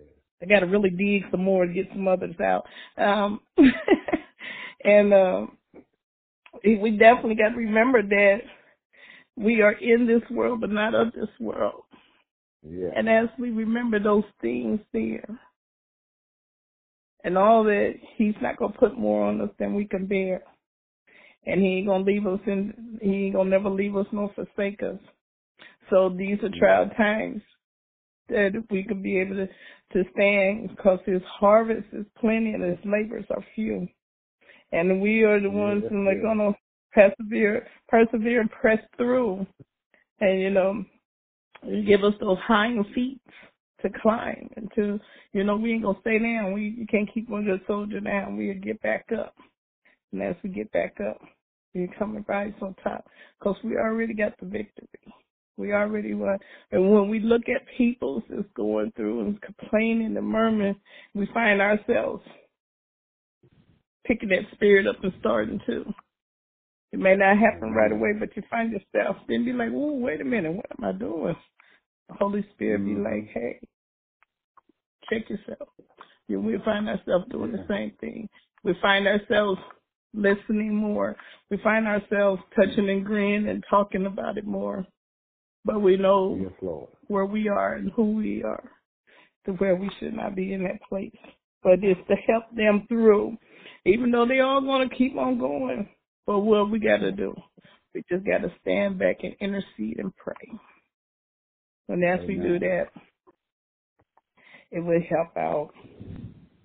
[0.42, 2.66] I got to really dig some more to get some others out.
[2.98, 3.40] Um,
[4.84, 5.58] and um,
[6.64, 8.42] we definitely got to remember that
[9.38, 11.84] we are in this world, but not of this world.
[12.68, 12.90] Yeah.
[12.96, 15.28] And as we remember those things there,
[17.24, 20.44] and all that, He's not gonna put more on us than we can bear,
[21.46, 23.00] and He ain't gonna leave us in.
[23.02, 25.00] He ain't gonna never leave us nor forsake us.
[25.90, 27.42] So these are trial times
[28.30, 29.48] that we can be able to
[29.94, 33.88] to stand because His harvest is plenty and His labors are few,
[34.72, 36.52] and we are the ones that's who are gonna
[36.92, 39.46] persevere, persevere, and press through,
[40.20, 40.84] and you know
[41.86, 43.20] give us those hind feet
[43.82, 45.00] to climb and to,
[45.34, 46.54] you know, we ain't gonna stay down.
[46.54, 48.38] We you can't keep one good soldier down.
[48.38, 49.36] We'll get back up.
[50.12, 51.20] And as we get back up,
[51.76, 53.06] we're coming rise on top
[53.38, 54.88] because we already got the victory.
[55.58, 56.38] We already won.
[56.72, 60.76] And when we look at people that's going through and complaining and murmuring,
[61.14, 62.24] we find ourselves
[64.06, 65.86] picking that spirit up and starting to.
[66.92, 70.22] It may not happen right away, but you find yourself then be like, "Oh, wait
[70.22, 71.36] a minute, what am I doing?"
[72.08, 73.04] The Holy Spirit be Mhm.
[73.04, 73.60] like, "Hey,
[75.10, 75.70] check yourself."
[76.28, 78.30] Yeah, we find ourselves doing the same thing.
[78.64, 79.62] We find ourselves
[80.16, 81.16] listening more.
[81.50, 84.86] We find ourselves touching and grinning and talking about it more.
[85.64, 88.72] But we know Yes, where we are and who we are
[89.46, 91.16] to where we should not be in that place.
[91.64, 93.38] But it's to help them through
[93.86, 95.88] even though they all going to keep on going.
[96.26, 97.36] But what we got to do,
[97.94, 100.60] we just got to stand back and intercede and pray.
[101.88, 102.86] And as we do that,
[104.72, 105.70] it will help out.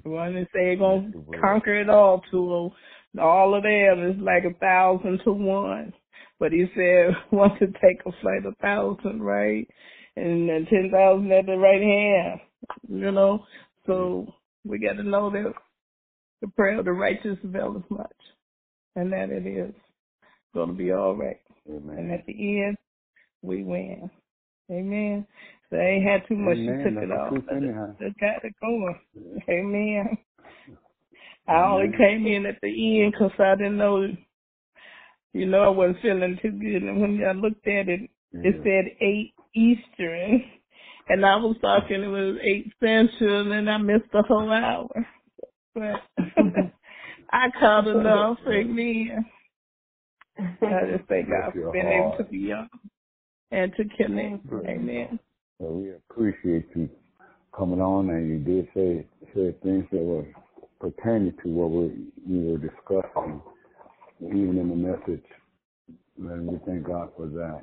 [0.03, 2.71] We want to say going to conquer it all to
[3.19, 5.93] all of them is like a thousand to one.
[6.39, 9.69] But he said, want to take a flight a thousand, right?
[10.17, 12.41] And then 10,000 at the right hand,
[12.89, 13.45] you know?
[13.87, 14.71] So mm-hmm.
[14.71, 15.53] we got to know that
[16.41, 18.07] the prayer of the righteous avails much.
[18.97, 19.73] And that it is
[20.53, 21.41] going to be all right.
[21.69, 21.97] Amen.
[21.97, 22.77] And at the end,
[23.43, 24.11] we win.
[24.71, 25.27] Amen.
[25.71, 26.57] So I ain't had too much.
[26.57, 26.79] Amen.
[26.79, 27.29] You took That's it off.
[27.31, 27.97] truth But it, anyhow.
[28.01, 29.01] it got it going.
[29.49, 30.19] Amen.
[31.51, 31.97] I only mm-hmm.
[31.97, 34.07] came in at the end 'cause I didn't know,
[35.33, 36.83] you know, I wasn't feeling too good.
[36.83, 40.45] And when I looked at it, it said 8 Eastern.
[41.09, 41.67] And I was mm-hmm.
[41.67, 44.89] talking, it was 8 Central, and I missed the whole hour.
[45.75, 46.69] But mm-hmm.
[47.33, 48.39] I caught enough.
[48.47, 49.27] Amen.
[50.39, 52.69] I just thank God for being able to be on
[53.51, 54.47] and to connect.
[54.53, 55.19] Amen.
[55.59, 56.89] So we appreciate you
[57.57, 60.27] coming on, and you did say say things that were
[60.81, 63.41] pertaining to what we we were discussing,
[64.23, 65.25] even in the message.
[66.19, 67.63] And we thank God for that.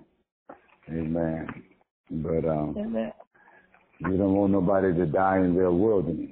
[0.90, 1.48] Amen.
[2.10, 3.12] But um, Amen.
[4.02, 6.32] we don't want nobody to die in their wilderness.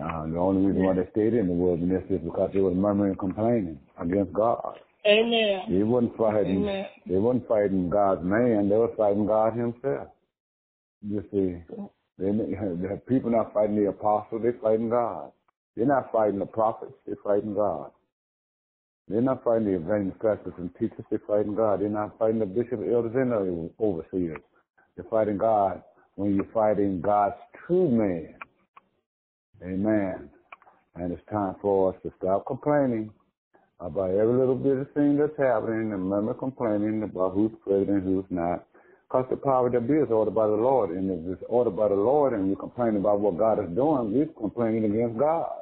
[0.00, 3.10] Uh, the only reason why they stayed in the wilderness is because they were murmuring
[3.10, 4.78] and complaining against God.
[5.06, 5.62] Amen.
[5.68, 6.62] They wasn't fighting.
[6.62, 6.86] Amen.
[7.06, 8.68] They wasn't fighting God's man.
[8.68, 10.08] They were fighting God Himself.
[11.06, 11.56] You see,
[12.18, 14.38] they, the people not fighting the apostle.
[14.38, 15.32] They're fighting God.
[15.76, 16.92] They're not fighting the prophets.
[17.06, 17.90] They're fighting God.
[19.08, 21.04] They're not fighting the evangelists, pastors, and teachers.
[21.10, 21.80] They're fighting God.
[21.80, 24.40] They're not fighting the bishops, elders, and the overseers.
[24.96, 25.82] They're fighting God
[26.14, 28.34] when you're fighting God's true man.
[29.62, 30.30] Amen.
[30.94, 33.10] And it's time for us to stop complaining
[33.80, 38.24] about every little bit of thing that's happening and murmur complaining about who's president, who's
[38.30, 38.66] not.
[39.08, 40.90] Because the power that be is ordered by the Lord.
[40.90, 44.12] And if it's ordered by the Lord and you complain about what God is doing,
[44.12, 45.61] you're complaining against God.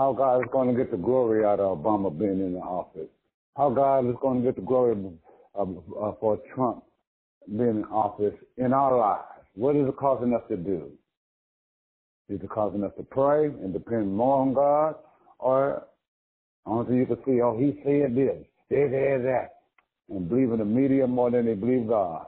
[0.00, 3.10] How God is going to get the glory out of Obama being in the office.
[3.54, 5.12] How God is going to get the glory of,
[5.54, 6.84] of, uh, for Trump
[7.46, 9.44] being in office in our lives.
[9.56, 10.90] What is it causing us to do?
[12.30, 14.94] Is it causing us to pray and depend more on God?
[15.38, 15.86] Or
[16.64, 19.50] until you can see, oh, he said this, they said that,
[20.08, 22.24] and believe in the media more than they believe God.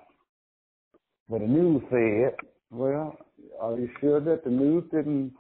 [1.27, 2.37] But the news said,
[2.71, 3.17] well,
[3.59, 5.33] are you sure that the news didn't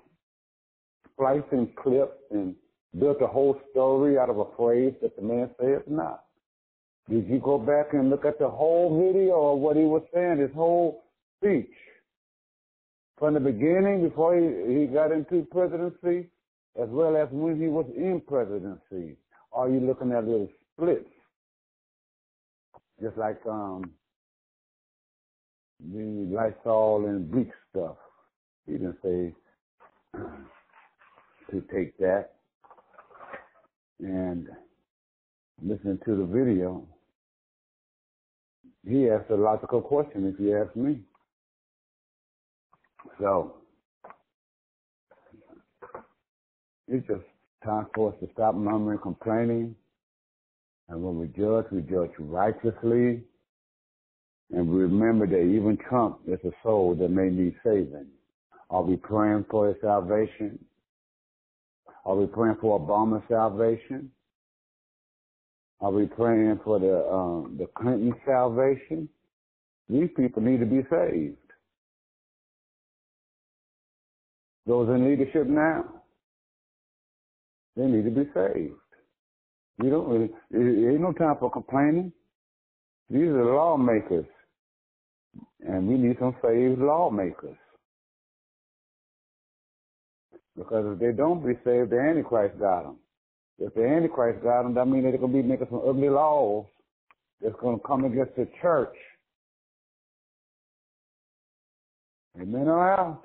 [1.22, 2.54] splice and clip and
[2.98, 5.82] built a whole story out of a phrase that the man said?
[5.86, 6.24] Not.
[7.08, 10.38] Did you go back and look at the whole video of what he was saying,
[10.38, 11.04] his whole
[11.38, 11.70] speech?
[13.18, 16.28] From the beginning, before he, he got into presidency,
[16.80, 19.16] as well as when he was in presidency?
[19.52, 21.08] Are you looking at little splits?
[23.00, 23.90] Just like um,
[25.92, 27.96] the Lysol and bleach stuff.
[28.66, 29.34] He didn't say
[31.52, 32.30] to take that.
[34.00, 34.48] And
[35.62, 36.84] listening to the video,
[38.88, 41.00] he asked a logical question, if you ask me.
[43.20, 43.54] So,
[46.88, 47.22] it's just
[47.64, 49.76] time for us to stop murmuring, complaining.
[50.88, 53.22] And when we judge, we judge righteously.
[54.50, 58.06] And remember that even Trump is a soul that may need saving.
[58.68, 60.58] Are we praying for his salvation?
[62.04, 64.10] Are we praying for Obama's salvation?
[65.80, 69.08] Are we praying for the um, the Clinton salvation?
[69.88, 71.36] These people need to be saved.
[74.66, 75.84] Those in leadership now,
[77.76, 78.74] they need to be saved.
[79.82, 80.30] You don't.
[80.54, 82.12] Ain't no time for complaining.
[83.10, 84.26] These are lawmakers,
[85.60, 87.56] and we need some saved lawmakers.
[90.56, 92.96] Because if they don't be saved, the Antichrist got them.
[93.58, 96.66] If the Antichrist got them, that means they're going to be making some ugly laws
[97.40, 98.94] that's going to come against the church.
[102.40, 103.24] Amen or out.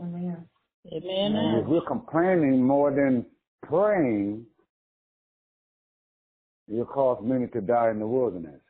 [0.00, 0.46] Amen.
[0.92, 1.36] Amen.
[1.36, 3.26] And if we're complaining more than
[3.62, 4.46] praying,
[6.66, 8.61] you'll cause many to die in the wilderness.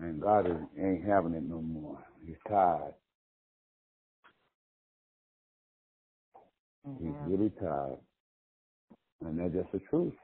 [0.00, 1.98] And God is, ain't having it no more.
[2.26, 2.94] He's tired.
[6.98, 7.30] He's mm-hmm.
[7.30, 7.98] really tired.
[9.24, 10.14] And that's just the truth.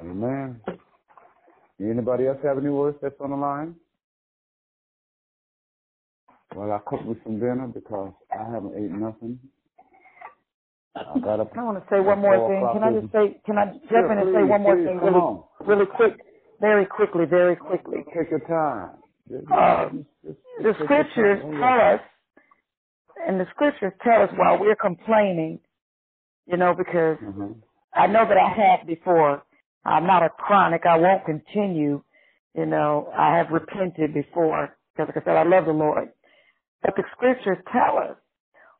[0.00, 0.60] Amen.
[1.80, 3.74] Anybody else have any words that's on the line?
[6.54, 9.38] Well, I cooked me some dinner because I haven't eaten nothing.
[10.96, 11.50] I got up.
[11.58, 12.62] I want to say one more thing.
[12.72, 15.86] Can I just say, can I jump in and say one more thing really, really
[15.86, 16.14] quick,
[16.60, 17.98] very quickly, very quickly?
[18.16, 18.98] Take your time.
[19.52, 20.06] Um,
[20.60, 22.00] The scriptures tell us,
[23.26, 25.60] and the scriptures tell us while we're complaining,
[26.46, 27.62] you know, because Mhm.
[27.94, 29.42] I know that I have before.
[29.84, 30.86] I'm not a chronic.
[30.86, 32.02] I won't continue.
[32.54, 36.12] You know, I have repented before because, like I said, I love the Lord.
[36.82, 38.16] But the scriptures tell us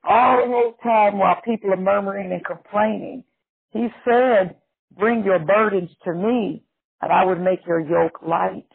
[0.05, 3.25] all the whole time while people are murmuring and complaining,
[3.73, 4.57] He said,
[4.93, 6.65] "Bring your burdens to me,
[7.05, 8.67] and I would make your yoke light."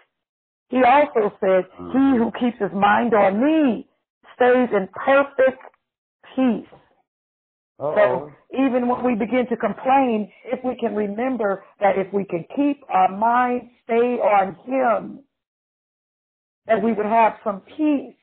[0.69, 1.91] He also said, mm.
[1.91, 3.87] "He who keeps his mind on me
[4.35, 5.61] stays in perfect
[6.35, 6.69] peace."
[7.79, 7.95] Uh-oh.
[7.95, 12.45] So even when we begin to complain, if we can remember that if we can
[12.55, 15.23] keep our mind stay on Him,
[16.67, 18.15] that we would have some peace.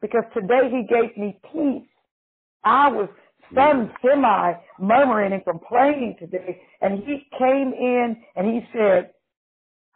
[0.00, 1.88] Because today He gave me peace.
[2.64, 3.08] I was
[3.54, 9.10] some semi murmuring and complaining today, and He came in and He said,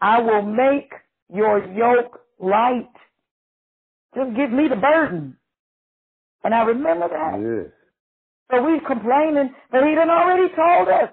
[0.00, 0.92] I will make
[1.32, 2.90] your yoke light.
[4.14, 5.36] Just give me the burden.
[6.44, 7.40] And I remember that.
[7.40, 7.72] Yes.
[8.50, 11.10] So we're complaining, but he done already told us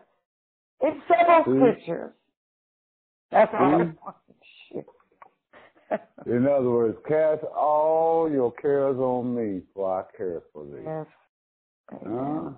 [0.82, 1.52] in several See?
[1.58, 2.12] scriptures.
[3.32, 3.94] That's all.
[6.26, 10.84] In other words, cast all your cares on me, for I care for thee.
[10.86, 11.08] yes.
[11.92, 12.52] Huh?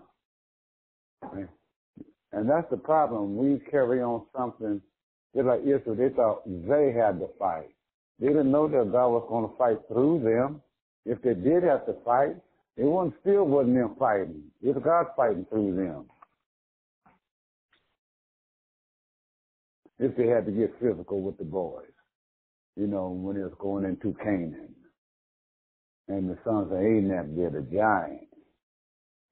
[2.33, 3.37] And that's the problem.
[3.37, 4.81] We carry on something.
[5.35, 7.69] Just like Israel, they thought they had to fight.
[8.19, 10.61] They didn't know that God was going to fight through them.
[11.05, 12.35] If they did have to fight,
[12.77, 14.43] it wasn't still wasn't them fighting.
[14.61, 16.05] It was God fighting through them.
[19.99, 21.85] If they had to get physical with the boys,
[22.75, 24.75] you know, when it was going into Canaan.
[26.07, 28.30] And the sons of Anak, they're the giants.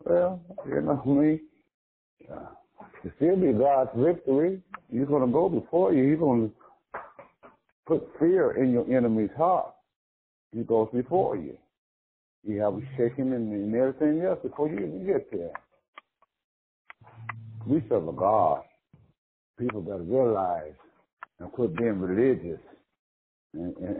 [0.05, 1.41] Well, you know me.
[2.31, 2.45] Uh,
[3.17, 4.61] still be God's victory.
[4.91, 6.09] He's going to go before you.
[6.09, 6.99] He's going to
[7.85, 9.73] put fear in your enemy's heart.
[10.55, 11.57] He goes before you.
[12.47, 15.51] You have to him and, and everything else before you even get there.
[17.67, 18.61] We serve a God.
[19.59, 20.73] People to realize
[21.39, 22.59] and quit being religious.
[23.53, 23.97] And, and,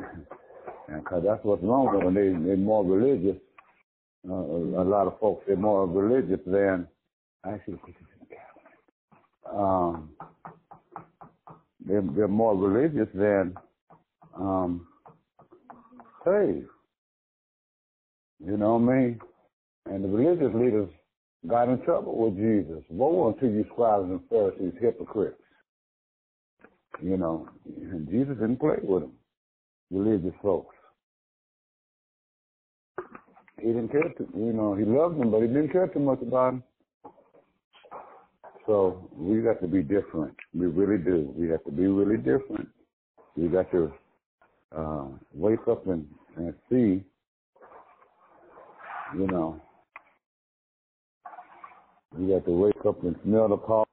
[0.87, 2.13] and cause that's what's wrong with them.
[2.13, 3.39] They, they're more religious
[4.27, 6.87] uh, a, lot of folks they're more religious than
[7.45, 7.79] actually.
[9.49, 10.09] Um,
[11.85, 13.55] they're they're more religious than
[14.37, 14.87] um,
[16.25, 16.67] saved.
[18.45, 19.19] You know mean?
[19.85, 20.89] And the religious leaders
[21.47, 22.83] got in trouble with Jesus.
[22.89, 25.41] Woe unto you scribes and Pharisees, hypocrites.
[27.01, 29.13] You know, and Jesus didn't play with them,
[29.89, 30.75] religious folks
[33.61, 36.21] he didn't care to, you know, he loved them, but he didn't care too much
[36.21, 36.63] about them.
[38.65, 40.35] So we got to be different.
[40.53, 41.33] We really do.
[41.35, 42.67] We have to be really different.
[43.35, 43.91] We got to
[44.75, 46.07] uh, wake up and,
[46.37, 47.03] and see,
[49.17, 49.59] you know,
[52.15, 53.85] we got to wake up and smell the call.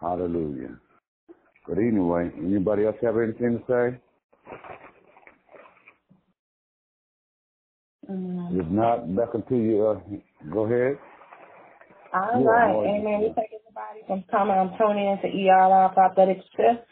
[0.00, 0.78] Hallelujah.
[1.68, 3.98] But anyway, anybody else have anything to say?
[4.50, 4.72] Mm.
[8.52, 10.00] If not, back until you uh,
[10.52, 10.98] go ahead.
[12.12, 12.74] All right.
[12.74, 13.20] Amen.
[13.20, 14.56] We thank everybody from coming.
[14.56, 16.84] I'm tuning in to ERR Prophetic Shift.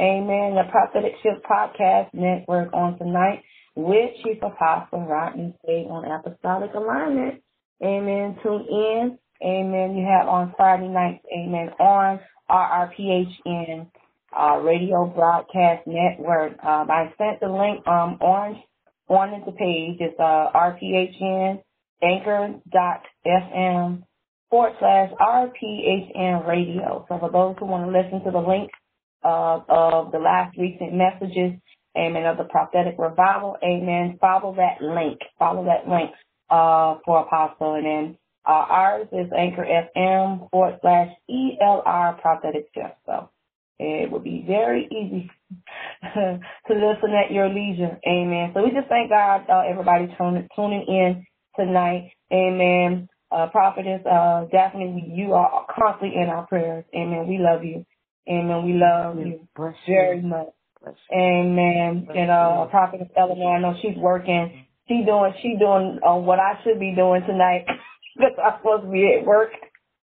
[0.00, 0.54] Amen.
[0.54, 3.42] The Prophetic Shift Podcast Network on tonight
[3.74, 7.42] with Chief Apostle Rodney State on Apostolic Alignment.
[7.82, 8.36] Amen.
[8.42, 9.18] Tune in.
[9.42, 9.96] Amen.
[9.96, 11.24] You have on Friday nights.
[11.32, 11.70] Amen.
[11.80, 13.90] On RRPHN
[14.38, 16.52] uh, Radio Broadcast Network.
[16.64, 18.62] Um, I sent the link um, on
[19.08, 19.98] on the page.
[20.00, 21.62] It's uh, RPHN
[22.02, 24.02] anchor.fm
[24.50, 27.04] forward slash RPHN radio.
[27.08, 28.70] So for those who want to listen to the link
[29.22, 31.58] of, of the last recent messages,
[31.96, 35.20] amen, of the prophetic revival, amen, follow that link.
[35.38, 36.10] Follow that link
[36.50, 37.74] uh, for Apostle.
[37.74, 42.94] And then uh, ours is Anchor FM forward slash ELR prophetic shift.
[43.06, 43.30] So
[43.78, 45.30] it would be very easy
[46.14, 46.40] to
[46.74, 47.98] listen at your leisure.
[48.06, 48.52] Amen.
[48.54, 51.26] So we just thank God, uh, everybody tuning, tuning in
[51.56, 52.12] tonight.
[52.32, 53.08] Amen.
[53.30, 56.84] Uh, prophetess, uh, Daphne, you are constantly in our prayers.
[56.94, 57.26] Amen.
[57.28, 57.84] We love you.
[58.28, 58.64] Amen.
[58.64, 60.26] We love you Bless very you.
[60.26, 60.48] much.
[60.82, 60.94] Bless.
[61.12, 62.08] Amen.
[62.14, 64.66] And uh, prophetess Eleanor, I know she's working.
[64.88, 67.66] She doing she doing uh, what I should be doing tonight
[68.16, 69.50] because I'm supposed to be at work,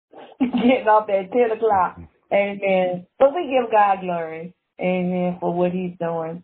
[0.39, 1.99] getting off at ten o'clock.
[2.33, 3.07] Amen.
[3.17, 4.53] But we give God glory.
[4.79, 6.43] Amen for what He's doing.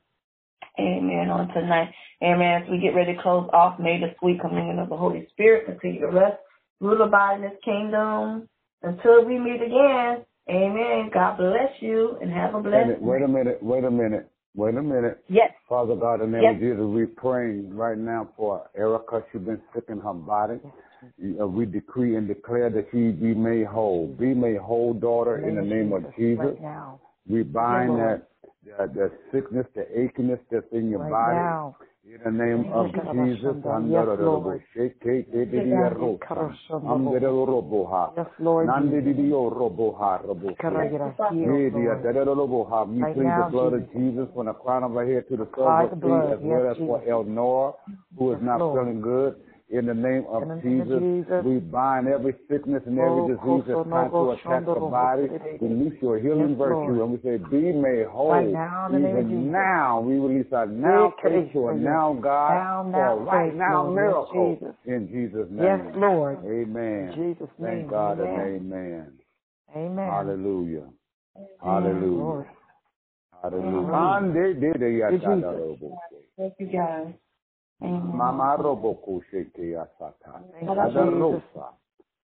[0.80, 1.30] Amen.
[1.30, 1.94] On tonight.
[2.24, 2.64] Amen.
[2.64, 5.66] As we get ready to close off, may the sweet communion of the Holy Spirit
[5.66, 6.38] continue to rest,
[6.80, 8.50] rule abide in this kingdom
[8.82, 10.26] until we meet again.
[10.50, 11.10] Amen.
[11.14, 13.92] God bless you and have a blessed Wait a minute, wait a minute, wait a
[13.92, 14.30] minute.
[15.28, 15.52] Yes.
[15.68, 16.56] Father God, in the name Yes.
[16.56, 19.24] of Jesus, we praying right now for Erica.
[19.32, 20.60] She's been sick in her body.
[21.40, 24.08] Uh, We decree and declare that she be made whole.
[24.08, 26.46] Be made whole, daughter, in the name of Jesus.
[26.46, 27.00] Right now.
[27.28, 28.28] We bind that,
[28.66, 31.38] that that sickness, the achiness that's in your Right body.
[31.38, 31.78] now.
[32.06, 33.90] In the name of Jesus, Lord.
[33.90, 36.56] Andorolobo, Sheke, Dedidia Rosa,
[36.86, 38.68] Amderoloboha, Yes, Lord.
[38.68, 40.54] Nandidio Roboha, Robo.
[41.32, 42.04] Heal, Media, Lord.
[42.04, 42.88] Dedoloboha.
[42.88, 44.28] We plead the blood of Jesus.
[44.36, 46.28] From the crown of our head to the Apply sole of the our blood.
[46.28, 47.02] feet, as well as for.
[47.10, 47.74] Elnora,
[48.20, 49.36] who is not feeling good.
[49.70, 51.42] In the name of In the name of Jesus, Jesus.
[51.44, 55.24] we bind every sickness and every Oh, disease that's trying to attack the body.
[55.26, 55.62] Hotere.
[55.62, 59.00] Release your healing Yes, virtue, and we say, "Be made whole." Right now, in the
[59.00, 62.54] name of Even now, we release our now Victory faith to a for now God
[62.54, 63.96] Now, now for right faith, now Lord.
[63.96, 64.76] Yes, miracle Jesus.
[64.86, 65.66] in Jesus' name.
[65.66, 66.38] Yes, Lord.
[66.46, 67.10] Amen.
[67.10, 67.72] In Jesus' name.
[67.80, 68.30] Thank God Amen.
[68.30, 69.20] and amen.
[69.76, 70.06] Amen.
[70.12, 70.86] Hallelujah.
[70.86, 70.94] Lord.
[71.60, 72.46] Hallelujah.
[73.42, 73.82] Hallelujah.
[73.82, 75.58] Hallelujah.
[75.58, 75.98] Robo.
[76.38, 77.14] Thank you, guys.
[77.82, 80.42] Mama robo ko sheke ya sata.
[80.52, 81.74] Thank you, Ada rosa.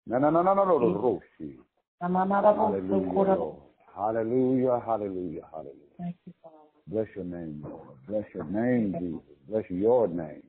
[0.08, 1.58] No, no, no, no, no, no, no, roshi.
[2.00, 3.54] Hallelujah.
[3.96, 5.98] Hallelujah, hallelujah, hallelujah.
[5.98, 6.56] Thank you, Father.
[6.88, 7.98] Bless your name, Lord.
[8.08, 9.38] Bless your name, Jesus.
[9.50, 10.44] Bless your name.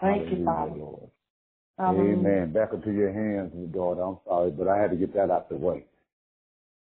[0.00, 0.72] Thank you, Father.
[0.76, 1.10] Lord.
[1.78, 2.12] Hallelujah.
[2.12, 2.52] Amen.
[2.52, 4.02] Back into your hands, daughter.
[4.02, 5.86] I'm sorry, but I had to get that out the way.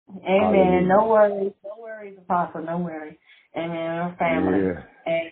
[0.09, 0.41] Amen.
[0.41, 0.87] Hallelujah.
[0.87, 1.53] No worries.
[1.63, 2.63] No worries, Apostle.
[2.63, 3.17] No worries.
[3.55, 3.99] Amen.
[3.99, 4.59] Our family.
[4.59, 4.83] Yeah.
[5.07, 5.31] Amen.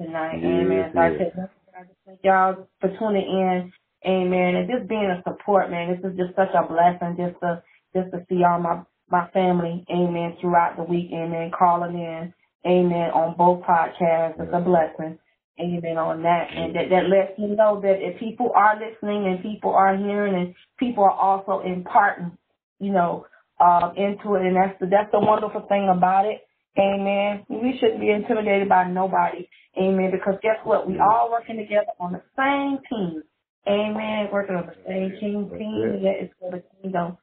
[0.00, 0.40] Tonight.
[0.40, 0.90] Yes, Amen.
[0.94, 1.50] So I yes.
[1.76, 3.72] I just thank y'all for tuning in.
[4.06, 4.56] Amen.
[4.56, 5.92] And just being a support, man.
[5.92, 7.62] This is just such a blessing just to
[7.94, 9.84] just to see all my my family.
[9.92, 10.36] Amen.
[10.40, 11.10] Throughout the week.
[11.12, 11.50] Amen.
[11.56, 12.32] Calling in.
[12.64, 13.10] Amen.
[13.12, 14.40] On both podcasts.
[14.40, 15.18] It's a blessing.
[15.60, 16.48] Amen on that.
[16.56, 20.34] And that, that lets you know that if people are listening and people are hearing
[20.34, 22.32] and people are also imparting,
[22.78, 23.26] you know,
[23.60, 24.46] um, into it.
[24.46, 26.40] And that's the, that's the wonderful thing about it.
[26.78, 27.44] Amen.
[27.48, 29.48] We shouldn't be intimidated by nobody.
[29.80, 30.10] Amen.
[30.12, 30.88] Because guess what?
[30.88, 33.22] We all working together on the same team.
[33.68, 34.28] Amen.
[34.32, 35.50] Working on the same team.
[35.58, 37.16] Team that is for the kingdom.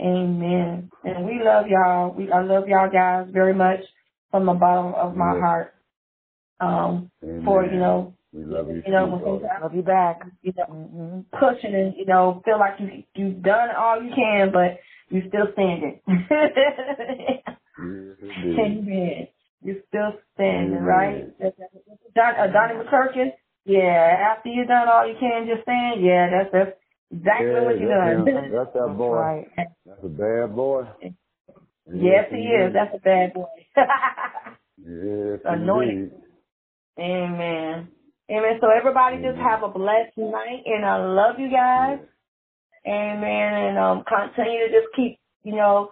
[0.00, 0.90] Amen.
[1.04, 2.12] And we love y'all.
[2.12, 3.80] We I love y'all guys very much
[4.30, 5.40] from the bottom of my Yes.
[5.40, 5.74] heart.
[6.60, 7.42] Um, Amen.
[7.44, 9.58] for you know, we love you, you know, too, when daughter.
[9.62, 10.22] Love you back.
[10.42, 14.50] you know, hmm pushing and you know feel like you you've done all you can,
[14.52, 14.78] but
[15.10, 16.00] you're still standing.
[17.82, 18.58] Yes.
[18.58, 19.28] Amen.
[19.64, 20.84] You're still standing, Amen.
[20.84, 21.38] right?
[22.14, 23.30] Don, uh, Donnie McClurkin.
[23.64, 26.04] Yeah, after you done all you can, just stand.
[26.04, 26.78] Yeah, that's that's
[27.12, 28.26] exactly Yeah, what you done.
[28.28, 28.52] him.
[28.52, 29.14] That's that boy.
[29.16, 29.46] right.
[29.86, 30.82] That's a bad boy.
[31.94, 32.72] yes, he is.
[32.72, 33.46] That's a bad boy.
[34.84, 36.10] Yes, Anointed.
[36.98, 37.88] Amen.
[38.30, 38.58] Amen.
[38.60, 42.00] So everybody just have a blessed night, and I love you guys.
[42.86, 43.54] Amen.
[43.54, 45.90] And um, continue to just keep, you know,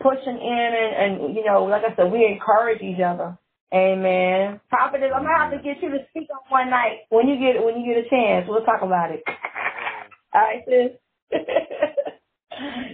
[0.00, 3.36] pushing in and, and you know, like I said, we encourage each other.
[3.74, 4.60] Amen.
[4.70, 7.62] Prophetess, I'm gonna have to get you to speak on one night when you get
[7.64, 8.46] when you get a chance.
[8.48, 9.22] We'll talk about it.
[10.34, 10.92] All right, sis.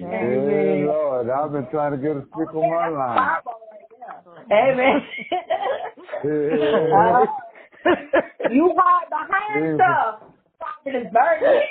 [0.00, 0.86] Yeah, Amen.
[0.86, 3.38] Lord, I've been trying to get a stick on my line.
[4.26, 4.72] Right there.
[4.72, 5.02] Amen.
[6.92, 7.26] Uh,
[8.50, 9.76] you hide behind Yeah.
[9.76, 10.22] stuff.
[10.58, 11.62] Prophetess burden.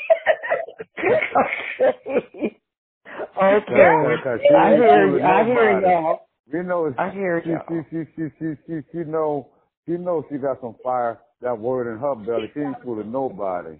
[3.07, 4.23] Okay.
[4.23, 5.23] Cause she I hear fooling you.
[5.23, 5.87] I hear nobody.
[5.87, 6.27] y'all.
[6.51, 7.63] We know I hear she, y'all.
[7.69, 9.49] she, she, she, she, she, she know,
[9.85, 12.51] she knows she got some fire, that word in her belly.
[12.53, 13.77] She ain't fooling nobody.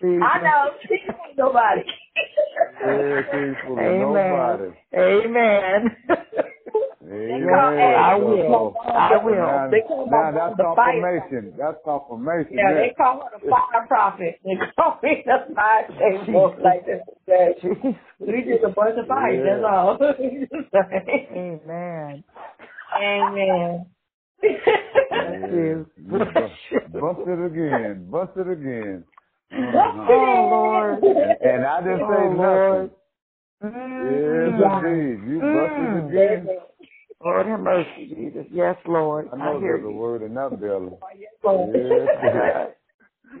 [0.00, 0.22] Jesus.
[0.22, 0.70] I know.
[0.82, 1.82] She ain't nobody.
[2.86, 4.00] Yeah, she ain't fooling Amen.
[4.00, 4.70] nobody.
[4.94, 5.96] Amen.
[7.06, 7.48] Amen.
[7.78, 8.74] Hey, I will.
[8.94, 9.36] I will.
[9.36, 11.54] Now, They call my now that's mom the fire confirmation.
[11.58, 12.56] That's confirmation.
[12.56, 14.40] Yeah, they call her the fire prophet.
[14.44, 17.02] They call me the fire table like this.
[18.20, 19.34] We just a bunch of fire.
[19.34, 19.60] Yeah.
[19.60, 19.98] That's all.
[21.36, 22.24] Amen.
[22.96, 23.86] Amen.
[25.10, 25.86] Bless you.
[25.98, 28.08] bu- Bust it again.
[28.10, 29.04] Bust it again.
[29.50, 30.06] What's Uh-huh.
[30.10, 31.04] Oh, Lord.
[31.04, 32.90] And, and I didn't say Oh, Lord.
[32.90, 32.90] nothing.
[33.62, 33.72] Yes,
[34.58, 34.80] Yeah.
[34.80, 35.28] indeed.
[35.28, 35.52] You Mm.
[35.54, 36.48] busted again.
[37.24, 38.46] Lord have mercy, Jesus.
[38.52, 39.28] Yes, Lord.
[39.32, 40.92] I I, know hear there's a word in that belly.
[41.44, 41.72] Oh.
[41.72, 42.68] Yes.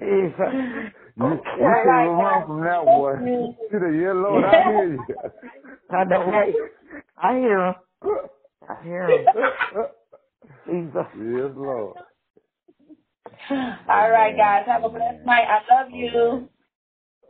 [0.00, 0.90] Jesus.
[1.16, 1.84] You, you Okay.
[1.84, 3.12] can't run from that boy.
[3.24, 5.06] You the yeah, Lord, I hear you.
[5.92, 6.54] I know, right?
[7.22, 7.74] I hear him.
[8.68, 9.26] I hear him.
[10.66, 11.06] Jesus.
[11.14, 11.96] yes, Lord.
[13.48, 14.64] All right, guys.
[14.66, 15.46] Have a blessed night.
[15.46, 16.48] I love you.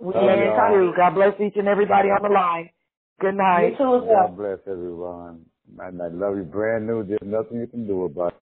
[0.00, 0.70] We Love love y'all.
[0.72, 0.92] too.
[0.96, 2.70] God bless each and everybody on the line.
[3.20, 3.72] Good night.
[3.72, 4.06] You too.
[4.08, 5.44] God bless everyone.
[5.80, 7.04] And I love you brand new.
[7.04, 8.43] There's nothing you can do about it.